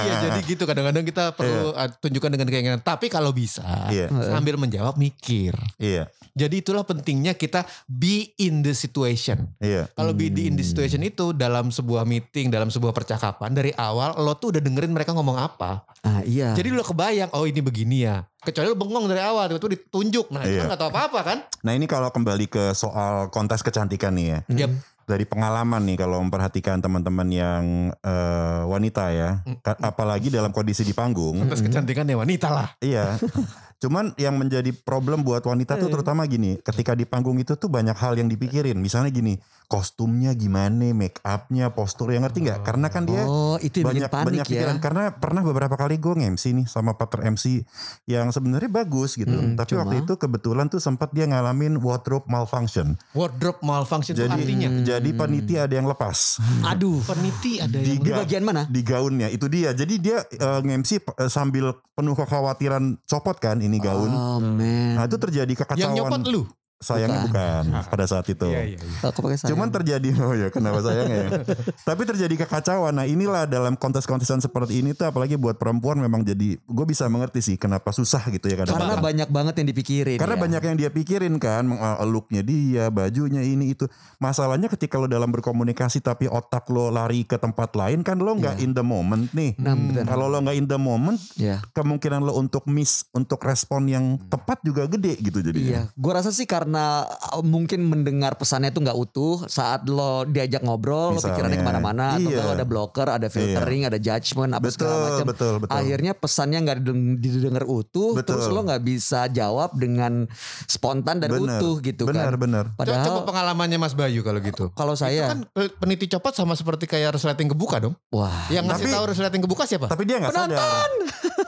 Iya, 0.03 0.15
jadi 0.23 0.39
gitu 0.45 0.63
kadang-kadang 0.65 1.05
kita 1.05 1.25
perlu 1.33 1.73
uh, 1.73 1.89
tunjukkan 1.99 2.31
dengan 2.31 2.49
keinginan. 2.49 2.81
Tapi 2.81 3.07
kalau 3.07 3.31
bisa 3.31 3.65
Iya. 3.89 4.09
sambil 4.29 4.57
menjawab 4.57 4.97
mikir. 4.97 5.53
Iya, 5.77 6.09
Jadi 6.33 6.65
itulah 6.65 6.81
pentingnya 6.81 7.37
kita 7.37 7.61
be 7.85 8.33
in 8.39 8.65
the 8.65 8.73
situation. 8.73 9.53
iya. 9.59 9.85
Kalau 9.93 10.13
be 10.13 10.33
in 10.33 10.57
the 10.57 10.65
situation 10.65 11.02
itu 11.03 11.31
dalam 11.31 11.69
sebuah 11.69 12.03
meeting, 12.03 12.49
dalam 12.49 12.67
sebuah 12.67 12.91
percakapan 12.91 13.51
dari 13.51 13.71
awal 13.73 14.15
lo 14.17 14.35
tuh 14.35 14.51
udah 14.51 14.61
dengerin 14.61 14.89
mereka 14.89 15.11
ngomong 15.11 15.35
apa. 15.35 15.83
Ah 16.01 16.23
iya. 16.23 16.53
Jadi 16.53 16.71
lo 16.71 16.81
kebayang, 16.81 17.31
oh 17.31 17.43
ini 17.43 17.59
begini 17.59 18.03
ya. 18.03 18.23
Kecuali 18.39 18.67
lo 18.67 18.75
bengong 18.75 19.05
dari 19.05 19.19
awal, 19.19 19.47
tiba-tiba 19.49 19.77
ditunjuk. 19.77 20.27
Nah 20.29 20.43
itu 20.43 20.55
Iya. 20.55 20.61
kan 20.63 20.71
gak 20.71 20.81
tahu 20.81 20.91
apa-apa 20.91 21.21
kan. 21.23 21.39
Nah 21.61 21.73
ini 21.73 21.85
kalau 21.85 22.09
kembali 22.09 22.47
ke 22.47 22.65
soal 22.73 23.27
kontes 23.29 23.61
kecantikan 23.61 24.13
nih 24.13 24.27
ya. 24.29 24.39
Yap. 24.67 24.73
Dari 25.03 25.25
pengalaman 25.25 25.83
nih 25.83 25.99
kalau 25.99 26.19
memperhatikan 26.21 26.79
teman-teman 26.79 27.27
yang 27.27 27.65
eh, 27.93 28.63
wanita 28.65 29.11
ya. 29.11 29.31
Ka- 29.61 29.79
Apalagi 29.81 30.29
dalam 30.29 30.51
kondisi 30.51 30.83
di 30.83 30.93
panggung. 30.93 31.39
Kontes 31.39 31.59
kecantikan 31.61 32.05
ya 32.05 32.15
wanita 32.17 32.49
lah. 32.49 32.69
Iya. 32.79 33.19
Cuman 33.83 34.15
yang 34.15 34.39
menjadi 34.39 34.71
problem 34.73 35.21
buat 35.21 35.43
wanita 35.43 35.75
tuh 35.75 35.91
terutama 35.91 36.23
gini, 36.25 36.55
ketika 36.57 36.95
di 36.95 37.03
panggung 37.03 37.35
itu 37.37 37.53
tuh 37.53 37.67
banyak 37.67 37.93
hal 37.93 38.15
yang 38.15 38.31
dipikirin. 38.31 38.79
Misalnya 38.79 39.11
gini, 39.11 39.35
kostumnya 39.67 40.31
gimana, 40.33 40.93
make 40.93 41.19
upnya, 41.21 41.67
postur 41.69 42.09
yang 42.09 42.23
ngerti 42.23 42.45
nggak? 42.45 42.61
Karena 42.63 42.87
kan 42.87 43.03
dia 43.03 43.25
Oh 43.25 43.59
itu 43.59 43.81
banyak 43.81 44.07
panik 44.07 44.27
banyak 44.29 44.47
pikiran. 44.47 44.77
ya. 44.77 44.81
Karena 44.81 45.03
pernah 45.11 45.43
beberapa 45.43 45.75
kali 45.75 45.97
gue 45.97 46.15
nge-MC 46.15 46.45
nih 46.55 46.67
sama 46.67 46.93
partner 46.93 47.33
MC 47.33 47.67
yang 48.05 48.29
sebenarnya 48.29 48.69
bagus 48.69 49.17
gitu. 49.17 49.33
Mm, 49.33 49.57
Tapi 49.57 49.69
cuma- 49.69 49.81
waktu 49.83 49.95
itu 50.01 50.15
kebetulan 50.15 50.69
tuh 50.69 50.79
sempat 50.79 51.11
dia 51.11 51.25
ngalamin 51.25 51.75
wardrobe 51.77 52.29
malfunction. 52.29 52.95
Wardrobe 53.13 53.59
malfunction 53.63 54.13
itu 54.13 54.23
Jadi 54.23 54.39
artinya. 54.39 54.69
jadi 54.87 55.11
peniti 55.11 55.55
ada 55.57 55.73
yang 55.73 55.87
lepas 55.87 56.39
Aduh. 56.65 57.01
Peniti 57.03 57.59
ada 57.59 57.73
di, 57.75 57.97
yang... 57.97 57.99
Di 57.99 58.07
ga- 58.07 58.19
bagian 58.21 58.45
mana? 58.45 58.63
di 58.69 58.81
gaunnya. 58.81 59.27
Itu 59.27 59.49
dia. 59.49 59.73
Jadi 59.73 59.95
dia 59.99 60.21
eh, 60.23 60.61
nge-MC 60.61 60.91
eh, 61.01 61.27
sambil 61.27 61.73
penuh 61.93 62.13
kekhawatiran 62.15 63.01
copot 63.03 63.37
kan 63.37 63.57
ini 63.59 63.72
gaun. 63.79 64.11
Oh 64.11 64.39
man. 64.43 64.99
Nah 64.99 65.05
itu 65.07 65.17
terjadi 65.17 65.53
kekacauan. 65.53 65.81
Yang 65.81 65.93
nyopot 65.97 66.23
lu. 66.29 66.43
Sayangnya 66.83 67.31
bukan, 67.31 67.65
pada 67.95 68.05
saat 68.11 68.27
itu. 68.27 68.45
Iya, 68.51 68.77
iya, 68.77 68.79
iya. 68.83 69.49
Cuman 69.49 69.71
terjadi 69.71 70.09
oh 70.27 70.35
ya 70.35 70.49
kenapa 70.51 70.83
sayangnya 70.83 71.17
ya. 71.17 71.31
Tapi 71.89 72.03
terjadi 72.05 72.35
kekacauan. 72.45 72.99
Nah 72.99 73.07
inilah 73.07 73.47
dalam 73.47 73.79
kontes-kontesan 73.79 74.43
seperti 74.43 74.83
ini 74.83 74.93
tuh 74.93 75.07
apalagi 75.07 75.39
buat 75.39 75.57
perempuan 75.57 76.03
memang 76.03 76.27
jadi 76.27 76.59
gue 76.59 76.87
bisa 76.87 77.07
mengerti 77.07 77.41
sih 77.41 77.57
kenapa 77.57 77.95
susah 77.95 78.27
gitu 78.35 78.51
ya 78.51 78.59
karena 78.59 78.75
kadang-kadang. 78.75 79.07
banyak 79.07 79.29
banget 79.31 79.55
yang 79.63 79.69
dipikirin. 79.71 80.19
Karena 80.19 80.37
ya. 80.37 80.43
banyak 80.43 80.63
yang 80.67 80.77
dia 80.77 80.91
pikirin 80.91 81.35
kan, 81.39 81.65
uh, 81.71 82.03
looknya 82.03 82.43
dia, 82.43 82.91
bajunya 82.91 83.47
ini 83.47 83.73
itu. 83.73 83.87
Masalahnya 84.19 84.67
ketika 84.67 84.99
lo 84.99 85.07
dalam 85.07 85.31
berkomunikasi 85.31 86.03
tapi 86.03 86.27
otak 86.27 86.67
lo 86.69 86.91
lari 86.91 87.23
ke 87.23 87.39
tempat 87.39 87.73
lain 87.79 88.03
kan 88.03 88.19
lo 88.19 88.35
nggak 88.35 88.59
in 88.59 88.75
the 88.75 88.85
moment 88.85 89.31
nih. 89.31 89.55
Nah, 89.57 89.79
benar. 89.79 90.05
Kalau 90.11 90.27
lo 90.27 90.39
nggak 90.43 90.57
in 90.59 90.67
the 90.67 90.81
moment, 90.81 91.19
Ya. 91.39 91.63
kemungkinan 91.77 92.25
lo 92.25 92.35
untuk 92.37 92.67
miss, 92.67 93.07
untuk 93.15 93.39
respon 93.45 93.87
yang 93.87 94.05
tepat 94.27 94.65
juga 94.65 94.89
gede 94.91 95.21
gitu 95.21 95.39
jadi. 95.45 95.61
Iya, 95.61 95.83
gue 95.95 96.13
rasa 96.13 96.33
sih 96.35 96.49
karena 96.49 96.72
uh, 96.75 97.05
mungkin 97.41 97.83
mendengar 97.83 98.35
pesannya 98.35 98.69
itu 98.69 98.79
nggak 98.79 98.95
utuh 98.95 99.45
saat 99.47 99.85
lo 99.85 100.25
diajak 100.25 100.61
ngobrol, 100.61 101.11
lo 101.11 101.17
Misalnya, 101.17 101.33
pikirannya 101.35 101.59
ke 101.59 101.67
mana-mana, 101.67 102.05
atau 102.15 102.25
iya. 102.25 102.35
nggak 102.35 102.45
lo 102.45 102.53
ada 102.53 102.65
blocker, 102.65 103.07
ada 103.09 103.27
filtering, 103.27 103.83
ada 103.85 103.97
judgement, 103.97 104.53
apa 104.53 104.67
segala 104.67 104.91
Betul, 104.91 105.03
macam. 105.05 105.27
betul, 105.27 105.55
betul. 105.59 105.75
Akhirnya 105.75 106.13
pesannya 106.13 106.59
nggak 106.61 106.77
dideng- 106.79 107.17
didengar 107.17 107.65
utuh, 107.65 108.11
Betul. 108.13 108.27
terus 108.29 108.47
lo 108.47 108.61
nggak 108.63 108.83
bisa 108.83 109.21
jawab 109.29 109.75
dengan 109.75 110.25
spontan 110.65 111.19
dan 111.19 111.31
Bener, 111.31 111.59
utuh 111.59 111.75
gitu 111.81 112.05
benar, 112.05 112.31
kan. 112.31 112.41
benar. 112.41 112.65
Co- 112.69 112.77
Padahal 112.79 113.05
Coba 113.05 113.21
pengalamannya 113.25 113.77
Mas 113.77 113.93
Bayu 113.93 114.21
kalau 114.21 114.39
gitu. 114.39 114.65
kalau 114.73 114.93
Itu 114.93 115.03
saya, 115.03 115.31
kan 115.31 115.45
pe- 115.47 115.73
peniti 115.75 116.07
copot 116.07 116.33
sama 116.33 116.53
seperti 116.53 116.85
kayak 116.85 117.15
resleting 117.15 117.49
kebuka 117.49 117.79
dong. 117.79 117.95
wah, 118.11 118.47
Yang 118.49 118.65
ngasih 118.69 118.85
Tapi- 118.85 118.95
tahu 118.95 119.05
resleting 119.09 119.43
kebuka 119.43 119.65
siapa? 119.65 119.87
Tapi 119.87 120.03
dia 120.03 120.17
nggak 120.19 120.33
sadar. 120.33 120.89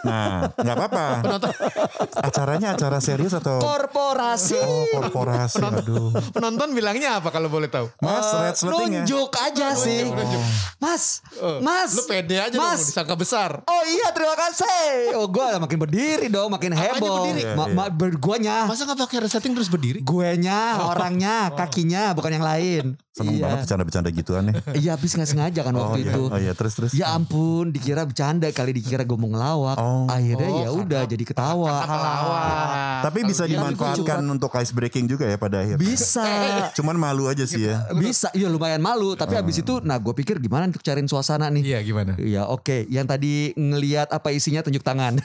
Nah, 0.05 0.53
nggak 0.55 0.77
apa-apa. 0.77 1.07
Acaranya 2.27 2.75
acara 2.75 2.99
serius 2.99 3.33
atau 3.33 3.57
korporasi. 3.59 4.59
oh, 4.59 4.85
korporasi? 5.17 5.63
Aduh. 5.63 6.11
Penonton 6.31 6.69
bilangnya 6.71 7.17
apa 7.17 7.31
kalau 7.31 7.47
boleh 7.47 7.67
tahu? 7.67 7.87
Mas, 7.99 8.27
Eh, 8.27 8.41
red 8.43 8.55
ya? 8.55 8.69
nunjuk 9.01 9.31
aja 9.33 9.67
sih, 9.73 10.11
Mas, 10.77 11.23
Eh, 11.33 11.59
Mas, 11.61 11.95
Lu 11.95 12.03
pede 12.05 12.37
aja 12.37 12.51
dong 12.51 12.63
Mas. 12.67 12.83
disangka 12.85 13.15
besar. 13.15 13.63
Oh 13.65 13.83
iya 13.85 14.11
terima 14.11 14.35
kasih. 14.35 15.15
Oh 15.15 15.27
gue 15.27 15.47
makin 15.57 15.79
berdiri 15.79 16.27
dong, 16.27 16.51
makin 16.51 16.73
heboh. 16.73 17.25
berdiri? 17.25 17.43
Ma- 17.55 17.71
ma- 17.71 17.89
ber- 17.89 18.17
guanya, 18.17 18.67
Masa 18.67 18.85
nggak 18.85 18.99
pakai 19.01 19.19
resleting 19.21 19.53
terus 19.53 19.69
berdiri? 19.69 20.01
guenya, 20.01 20.61
orangnya, 20.91 21.55
kakinya, 21.55 22.11
bukan 22.13 22.33
yang 22.33 22.45
lain. 22.45 22.85
Seneng 23.15 23.39
iya. 23.39 23.47
banget 23.47 23.59
bercanda-bercanda 23.63 24.11
gituan 24.11 24.43
ya. 24.51 24.55
Iya 24.75 24.91
habis 24.99 25.15
nggak 25.15 25.31
sengaja 25.31 25.61
kan 25.63 25.71
Oh 25.79 25.87
waktu 25.87 26.03
iya, 26.03 26.11
itu. 26.11 26.23
oh 26.27 26.41
iya 26.43 26.51
terus 26.59 26.75
terus. 26.75 26.91
Ya 26.99 27.15
ampun, 27.15 27.71
dikira 27.71 28.03
bercanda 28.03 28.51
kali 28.51 28.75
dikira 28.75 29.07
gue 29.07 29.15
mau 29.15 29.31
ngelawak. 29.31 29.79
Oh. 29.79 30.11
Akhirnya 30.11 30.51
Oh, 30.51 30.59
ya 30.59 30.71
udah 30.75 31.03
jadi 31.07 31.23
ketawa. 31.23 31.79
Tapi 33.07 33.23
bisa 33.23 33.47
dia 33.47 33.55
dimanfaatkan 33.55 34.19
untuk 34.27 34.51
ice 34.59 34.75
breaking 34.75 35.07
juga 35.07 35.31
ya 35.31 35.39
pada 35.39 35.63
akhir. 35.63 35.79
Bisa. 35.79 36.27
Cuman 36.83 36.99
malu 36.99 37.31
aja 37.31 37.47
sih 37.47 37.71
ya. 37.71 37.87
Bisa, 37.95 38.35
iya 38.35 38.51
lumayan 38.51 38.83
malu. 38.83 39.15
Tapi 39.15 39.39
habis 39.39 39.63
itu, 39.63 39.79
nah 39.87 39.95
gue 39.95 40.11
pikir 40.11 40.43
gimana 40.43 40.67
untuk 40.67 40.83
cariin 40.83 41.07
suasana 41.07 41.47
nih. 41.55 41.63
Iya 41.63 41.79
gimana? 41.87 42.19
Iya 42.19 42.51
oke, 42.51 42.91
yang 42.91 43.07
tadi 43.07 43.55
ngelihat 43.55 44.11
apa 44.11 44.35
isinya 44.35 44.59
tunjuk 44.67 44.83
tangan. 44.83 45.23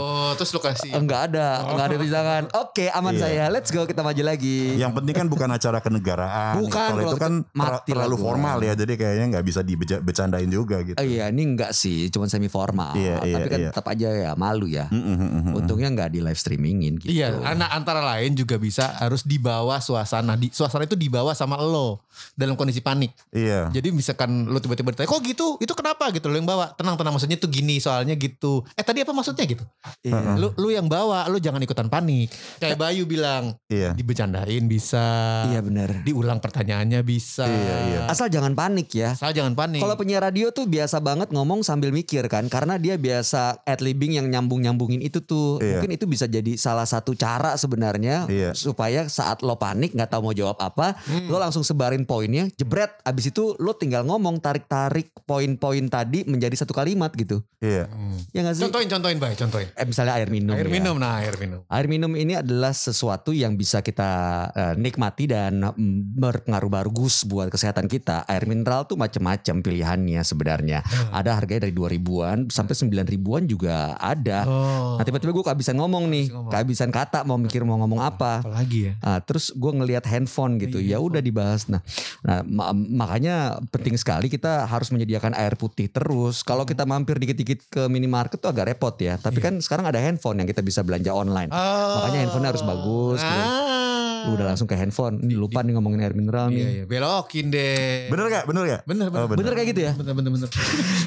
Oh, 0.00 0.32
terus 0.32 0.48
lu 0.56 0.64
kasih. 0.64 0.96
Enggak 1.00 1.28
ada, 1.28 1.60
enggak 1.68 1.84
ada 1.92 1.94
tunjuk 2.00 2.16
tangan. 2.16 2.42
Oke, 2.56 2.86
aman 2.88 3.12
Iya. 3.12 3.20
saya. 3.20 3.44
Let's 3.52 3.68
go 3.68 3.84
kita 3.84 4.00
maju 4.00 4.22
lagi. 4.24 4.80
Yang 4.80 4.92
penting 4.96 5.12
kan 5.12 5.26
bukan 5.28 5.48
acara 5.52 5.84
kenegaraan. 5.84 6.64
Bukan, 6.64 6.88
Kalau 6.96 7.02
itu 7.04 7.17
kan 7.18 7.34
itu 7.42 7.52
mati 7.54 7.90
ter- 7.90 7.98
terlalu 7.98 8.16
lah 8.16 8.22
formal 8.22 8.58
ya. 8.62 8.72
Jadi 8.78 8.92
kayaknya 8.94 9.26
nggak 9.36 9.44
bisa 9.46 9.60
dibecandain 9.62 10.50
juga 10.50 10.80
gitu. 10.86 10.96
Oh 10.96 11.06
iya, 11.06 11.28
ini 11.28 11.42
enggak 11.54 11.74
sih, 11.74 12.08
cuman 12.08 12.30
semi 12.30 12.48
formal. 12.48 12.94
Iya, 12.94 13.22
iya, 13.26 13.36
Tapi 13.38 13.48
kan 13.50 13.58
iya. 13.60 13.70
tetap 13.70 13.86
aja 13.90 14.08
ya 14.08 14.30
malu 14.38 14.66
ya. 14.70 14.86
Mm, 14.88 15.02
mm, 15.02 15.18
mm. 15.18 15.58
Untungnya 15.58 15.88
enggak 15.90 16.10
di 16.14 16.20
live 16.22 16.38
streamingin 16.38 16.98
gitu. 17.02 17.10
Iya, 17.10 17.38
anak 17.42 17.70
antara 17.74 18.00
lain 18.02 18.34
juga 18.34 18.56
bisa 18.56 18.94
harus 18.98 19.26
dibawa 19.26 19.78
suasana. 19.82 20.38
Di, 20.38 20.48
suasana 20.48 20.86
itu 20.86 20.94
dibawa 20.94 21.34
sama 21.34 21.58
lo 21.58 22.02
dalam 22.34 22.54
kondisi 22.54 22.82
panik. 22.82 23.14
Iya. 23.30 23.70
Jadi 23.70 23.90
misalkan 23.94 24.46
lo 24.48 24.58
tiba-tiba 24.58 24.94
ditanya, 24.94 25.10
kok 25.10 25.22
gitu? 25.22 25.58
Itu 25.58 25.74
kenapa 25.74 26.10
gitu? 26.10 26.26
Lo 26.30 26.36
yang 26.38 26.48
bawa. 26.48 26.74
Tenang, 26.74 26.98
tenang. 26.98 27.14
Maksudnya 27.14 27.38
tuh 27.38 27.50
gini, 27.50 27.78
soalnya 27.78 28.14
gitu. 28.14 28.62
Eh 28.74 28.82
tadi 28.82 29.02
apa 29.02 29.12
maksudnya 29.14 29.44
gitu? 29.46 29.64
Iya. 30.02 30.38
Lu, 30.38 30.54
lu 30.58 30.68
yang 30.70 30.86
bawa, 30.86 31.26
lu 31.30 31.38
jangan 31.38 31.62
ikutan 31.62 31.86
panik. 31.90 32.30
Kayak 32.58 32.78
Bayu 32.78 33.04
bilang, 33.06 33.54
Iya. 33.70 33.92
dibecandain 33.94 34.64
bisa. 34.66 35.04
Iya 35.50 35.60
benar. 35.62 36.02
Diulang 36.02 36.38
pertanyaannya 36.38 37.00
bisa. 37.08 37.48
Iya, 37.48 37.76
iya. 37.88 38.00
Asal 38.04 38.28
jangan 38.28 38.52
panik 38.52 38.92
ya. 38.92 39.16
Asal 39.16 39.32
jangan 39.32 39.56
panik. 39.56 39.80
Kalau 39.80 39.96
penyiar 39.96 40.20
radio 40.20 40.52
tuh 40.52 40.68
biasa 40.68 41.00
banget 41.00 41.32
ngomong 41.32 41.64
sambil 41.64 41.88
mikir 41.88 42.28
kan 42.28 42.44
karena 42.46 42.76
dia 42.76 43.00
biasa 43.00 43.64
ad 43.64 43.80
libbing 43.80 44.20
yang 44.20 44.28
nyambung-nyambungin 44.28 45.00
itu 45.00 45.24
tuh. 45.24 45.56
Iya. 45.58 45.80
Mungkin 45.80 45.96
itu 45.96 46.04
bisa 46.04 46.28
jadi 46.28 46.60
salah 46.60 46.84
satu 46.84 47.16
cara 47.16 47.56
sebenarnya 47.56 48.28
Iya. 48.28 48.52
supaya 48.52 49.08
saat 49.08 49.40
lo 49.40 49.56
panik 49.56 49.96
nggak 49.96 50.10
tahu 50.10 50.28
mau 50.28 50.36
jawab 50.36 50.60
apa, 50.60 50.92
Hmm. 51.00 51.32
lo 51.32 51.40
langsung 51.40 51.64
sebarin 51.64 52.04
poinnya, 52.04 52.52
jebret. 52.54 52.92
Abis 53.00 53.32
itu 53.32 53.56
lo 53.56 53.72
tinggal 53.72 54.04
ngomong 54.04 54.36
tarik-tarik 54.38 55.08
poin-poin 55.24 55.86
tadi 55.86 56.28
menjadi 56.28 56.52
satu 56.58 56.76
kalimat 56.76 57.08
gitu. 57.14 57.40
Iya. 57.58 57.88
Hmm. 57.88 58.18
Ya 58.34 58.40
nggak 58.44 58.54
sih? 58.54 58.64
Contohin, 58.68 58.88
contohin, 58.90 59.16
Bay. 59.16 59.32
Contohin. 59.32 59.68
Eh, 59.72 59.86
misalnya 59.86 60.18
air 60.18 60.28
minum. 60.28 60.52
air 60.52 60.66
ya. 60.66 60.72
minum, 60.74 60.96
nah 60.98 61.22
air 61.22 61.38
minum. 61.38 61.62
Air 61.70 61.86
minum 61.86 62.12
ini 62.12 62.34
adalah 62.34 62.74
sesuatu 62.74 63.30
yang 63.30 63.54
bisa 63.54 63.80
kita 63.80 64.10
eh, 64.52 64.74
nikmati 64.74 65.24
dan 65.24 65.62
mm, 65.62 66.18
berpengaruh 66.18 66.66
bagus 66.98 67.22
buat 67.22 67.46
kesehatan 67.46 67.86
kita. 67.86 68.26
Air 68.26 68.50
mineral 68.50 68.82
tuh 68.82 68.98
macam-macam 68.98 69.62
pilihannya 69.62 70.18
sebenarnya. 70.20 70.82
Ada 71.14 71.38
harganya 71.38 71.62
dari 71.62 71.70
2000-an 71.70 72.50
sampai 72.50 72.74
9 72.74 72.90
ribuan 73.06 73.46
juga 73.46 73.94
ada. 73.94 74.42
Oh. 74.42 74.98
Nah 74.98 75.06
tiba-tiba 75.06 75.30
gue 75.30 75.46
kehabisan 75.46 75.78
ngomong 75.78 76.10
nih, 76.10 76.26
Kehabisan 76.26 76.34
ngomong. 76.34 76.50
kehabisan 76.50 76.90
kata 76.90 77.18
mau 77.22 77.38
mikir 77.38 77.62
mau 77.62 77.78
ngomong 77.78 78.02
apa. 78.02 78.42
Apalagi 78.42 78.90
ya? 78.90 78.92
Ah, 78.98 79.22
terus 79.22 79.54
gue 79.54 79.70
ngelihat 79.70 80.10
handphone 80.10 80.58
gitu, 80.58 80.82
Iya, 80.82 80.98
ya 80.98 80.98
udah 80.98 81.22
dibahas. 81.22 81.70
Nah, 81.70 81.78
nah 82.20 82.42
ma- 82.42 82.74
makanya 82.74 83.62
penting 83.70 83.94
sekali 83.94 84.26
kita 84.26 84.66
harus 84.66 84.90
menyediakan 84.90 85.38
air 85.38 85.54
putih 85.54 85.86
terus. 85.86 86.42
Kalau 86.42 86.66
kita 86.66 86.82
mampir 86.82 87.14
dikit-dikit 87.16 87.70
ke 87.70 87.86
minimarket 87.86 88.42
tuh 88.42 88.50
agak 88.50 88.74
repot 88.74 88.98
ya. 88.98 89.14
Tapi 89.16 89.38
kan 89.38 89.62
sekarang 89.62 89.86
ada 89.86 90.02
handphone 90.02 90.42
yang 90.42 90.50
kita 90.50 90.66
bisa 90.66 90.82
belanja 90.82 91.14
online. 91.14 91.54
Makanya 91.54 92.26
handphonenya 92.26 92.50
harus 92.50 92.66
bagus, 92.66 93.22
gitu. 93.22 93.38
Ah. 93.38 94.26
Lu 94.26 94.34
udah 94.34 94.50
langsung 94.50 94.66
ke 94.66 94.74
handphone. 94.74 95.22
Ini 95.22 95.38
lupa 95.38 95.62
nih 95.62 95.78
ngomongin 95.78 96.00
air 96.00 96.10
mineral 96.10 96.50
Iya, 96.50 96.56
nih. 96.56 96.66
iya. 96.74 96.84
Belokin 96.88 97.46
deh. 97.48 98.08
Bener 98.08 98.24
gak? 98.26 98.44
Bener 98.44 98.62
gak? 98.64 98.80
Bener, 98.82 99.06
bener. 99.06 99.20
Oh, 99.20 99.26
bener. 99.26 99.38
Bener 99.38 99.52
kayak 99.52 99.68
gitu 99.68 99.80
ya? 99.82 99.92
Bener, 99.92 100.14
bener, 100.14 100.30
bener. 100.32 100.48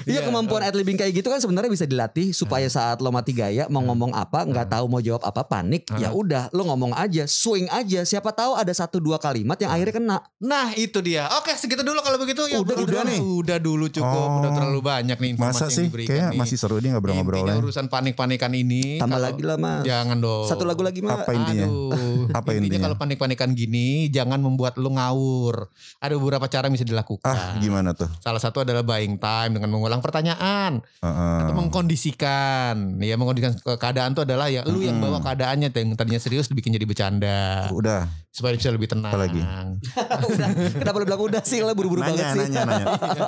Iya 0.03 0.21
kemampuan 0.21 0.61
ad 0.61 0.73
libbing 0.73 0.95
kayak 0.95 1.13
gitu 1.13 1.27
kan 1.27 1.37
sebenarnya 1.37 1.67
bisa 1.67 1.83
dilatih 1.83 2.29
supaya 2.31 2.65
saat 2.67 2.99
lo 2.99 3.09
mati 3.09 3.31
gaya 3.31 3.65
mau 3.67 3.81
ngomong 3.83 4.11
apa 4.11 4.43
nggak 4.43 4.67
tahu 4.69 4.85
mau 4.87 4.97
jawab 4.97 5.21
apa 5.21 5.41
panik 5.43 5.85
ya 5.95 6.09
udah 6.11 6.49
lo 6.49 6.65
ngomong 6.65 6.93
aja 6.93 7.23
swing 7.23 7.65
aja 7.67 8.01
siapa 8.01 8.29
tahu 8.29 8.53
ada 8.53 8.69
satu 8.71 8.97
dua 8.97 9.17
kalimat 9.17 9.57
yang 9.57 9.69
akhirnya 9.69 9.93
kena 9.93 10.17
Nah 10.39 10.73
itu 10.73 10.99
dia. 10.99 11.29
Oke 11.35 11.53
segitu 11.53 11.81
dulu 11.81 11.97
kalau 11.99 12.17
begitu 12.17 12.45
ya. 12.45 12.59
Udah, 12.59 12.75
udah 12.77 13.01
nih. 13.03 13.19
Udah 13.19 13.57
dulu 13.57 13.85
cukup. 13.87 14.27
Oh. 14.27 14.39
Udah 14.39 14.51
terlalu 14.51 14.79
banyak 14.79 15.15
nih 15.15 15.29
informasi 15.31 15.53
Masa 15.55 15.63
yang 15.63 15.71
sih? 15.71 15.85
diberikan 15.87 16.09
Kayaknya 16.11 16.29
nih. 16.29 16.39
masih 16.39 16.57
seru 16.57 16.69
dia 16.73 16.77
Intinya 16.81 16.93
ngobrol-ngobrolnya. 16.93 17.55
urusan 17.57 17.85
panik-panikan 17.87 18.51
ini. 18.51 18.97
tambah 18.97 19.15
kalau- 19.15 19.27
lagi 19.27 19.41
lah 19.41 19.57
mas 19.57 19.81
Jangan 19.83 20.17
dong. 20.19 20.45
satu 20.45 20.63
lagu 20.63 20.81
lagi 20.81 20.99
mas 20.99 21.13
Apa 21.15 21.31
intinya? 21.31 21.65
Aduh. 21.65 22.25
Apa 22.31 22.49
intinya? 22.53 22.79
kalau 22.81 22.95
panik-panikan 22.97 23.49
gini 23.51 23.87
jangan 24.07 24.37
membuat 24.37 24.75
lu 24.75 24.91
ngawur. 24.91 25.70
Ada 25.97 26.13
beberapa 26.15 26.45
cara 26.45 26.65
yang 26.65 26.73
bisa 26.73 26.83
dilakukan. 26.83 27.29
Ah 27.29 27.55
gimana 27.55 27.91
tuh? 27.91 28.09
Salah 28.17 28.37
satu 28.37 28.61
adalah 28.61 28.81
buying 28.81 29.15
time 29.15 29.51
dengan 29.53 29.69
mengulang 29.69 29.99
pertanyaan 29.99 30.81
Heeh. 30.81 31.37
atau 31.39 31.53
mengkondisikan. 31.53 32.97
Ya 32.99 33.15
mengkondisikan 33.15 33.53
ke- 33.55 33.77
keadaan 33.77 34.11
itu 34.11 34.21
adalah 34.21 34.47
ya 34.47 34.61
lu 34.63 34.79
yang 34.79 34.97
Hmm. 34.97 35.07
bawa 35.07 35.19
keadaannya 35.21 35.69
yang 35.69 35.93
tadinya 35.93 36.17
serius 36.17 36.47
dibikin 36.47 36.71
jadi 36.71 36.83
bercanda 36.83 37.69
Udah. 37.69 38.09
supaya 38.27 38.53
bisa 38.53 38.69
lebih 38.69 38.87
tenang. 38.87 39.07
Apa 39.07 39.19
lagi? 39.19 39.41
udah 40.31 40.49
kenapa 40.73 40.95
lo 40.95 41.05
bilang 41.05 41.21
udah 41.21 41.41
sih 41.41 41.59
lo 41.59 41.71
buru-buru 41.71 42.01
banget 42.01 42.25
sih 42.31 42.39
nanya, 42.45 42.63
nanya. 42.63 42.85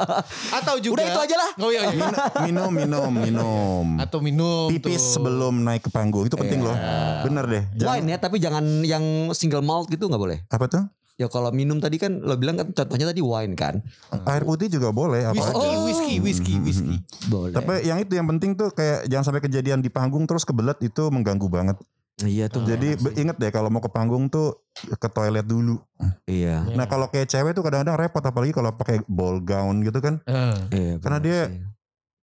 Atau 0.58 0.80
juga 0.80 0.98
udah 0.98 1.06
itu 1.08 1.20
aja 1.22 1.36
lah 1.36 1.50
Oh 1.56 1.70
iya, 1.70 1.82
iya. 1.88 2.10
Minum, 2.42 2.72
minum, 2.72 3.12
minum. 3.12 3.86
Atau 3.98 4.20
minum 4.20 4.68
Pipis 4.68 4.98
tuh. 4.98 5.20
sebelum 5.20 5.62
naik 5.62 5.84
ke 5.84 5.90
panggung 5.90 6.24
itu 6.24 6.34
penting 6.34 6.60
loh. 6.60 6.74
Bener 7.22 7.46
deh. 7.46 7.64
Jangan- 7.76 7.94
wine 7.96 8.08
ya 8.08 8.18
tapi 8.18 8.38
jangan 8.38 8.64
yang 8.82 9.04
single 9.32 9.62
malt 9.62 9.88
gitu 9.88 10.06
nggak 10.06 10.20
boleh 10.20 10.40
Apa 10.48 10.66
tuh? 10.68 10.84
Ya 11.14 11.28
kalau 11.28 11.50
minum 11.50 11.78
tadi 11.78 11.96
kan 11.96 12.18
lo 12.18 12.34
bilang 12.34 12.56
kan 12.56 12.68
contohnya 12.70 13.06
tadi 13.06 13.20
wine 13.20 13.54
kan 13.54 13.86
Air 14.26 14.42
putih 14.42 14.66
juga 14.68 14.90
boleh. 14.90 15.24
Apa 15.24 15.36
Whisky, 15.36 15.54
aja. 15.54 15.78
whisky, 15.80 16.16
whisky, 16.20 16.54
whisky. 16.60 16.96
boleh 17.28 17.52
Tapi 17.52 17.84
yang 17.84 17.98
itu 17.98 18.14
yang 18.14 18.26
penting 18.28 18.54
tuh 18.54 18.70
kayak 18.70 19.06
jangan 19.06 19.26
sampai 19.28 19.42
kejadian 19.42 19.80
di 19.80 19.88
panggung 19.88 20.24
terus 20.24 20.42
kebelet 20.42 20.80
itu 20.82 21.04
mengganggu 21.08 21.46
banget. 21.48 21.78
iya 22.20 22.46
tuh 22.46 22.62
Jadi 22.62 22.94
be- 22.96 23.14
inget 23.16 23.36
deh 23.36 23.50
kalau 23.50 23.68
mau 23.68 23.78
ke 23.78 23.90
panggung 23.90 24.26
tuh 24.28 24.62
ke 24.74 25.08
toilet 25.08 25.44
dulu. 25.44 25.82
iya 26.24 26.62
Nah 26.68 26.86
kalau 26.86 27.06
kayak 27.08 27.26
cewek 27.26 27.52
tuh 27.52 27.62
kadang-kadang 27.62 27.94
repot 27.96 28.22
apalagi 28.22 28.50
kalau 28.52 28.70
pakai 28.72 29.02
ball 29.06 29.38
gown 29.40 29.82
gitu 29.82 29.98
kan. 29.98 30.18
Eh. 30.24 30.56
Iya, 30.72 30.94
Karena 30.98 31.18
dia- 31.20 31.48
sih. 31.48 31.62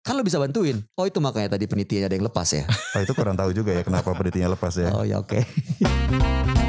kan 0.01 0.15
lo 0.15 0.23
bisa 0.23 0.37
bantuin. 0.37 0.87
Oh 0.93 1.03
itu 1.03 1.19
makanya 1.19 1.55
tadi 1.55 1.67
penitinya 1.67 2.07
ada 2.07 2.15
yang 2.15 2.23
lepas 2.25 2.47
ya. 2.49 2.63
Nah, 2.67 3.01
itu 3.03 3.11
kurang 3.13 3.35
tahu 3.35 3.51
juga 3.51 3.71
ya 3.73 3.83
kenapa 3.83 4.11
penitinya 4.13 4.53
lepas 4.53 4.75
ya. 4.75 4.91
Oh 4.91 5.03
ya 5.03 5.19
oke. 5.19 5.43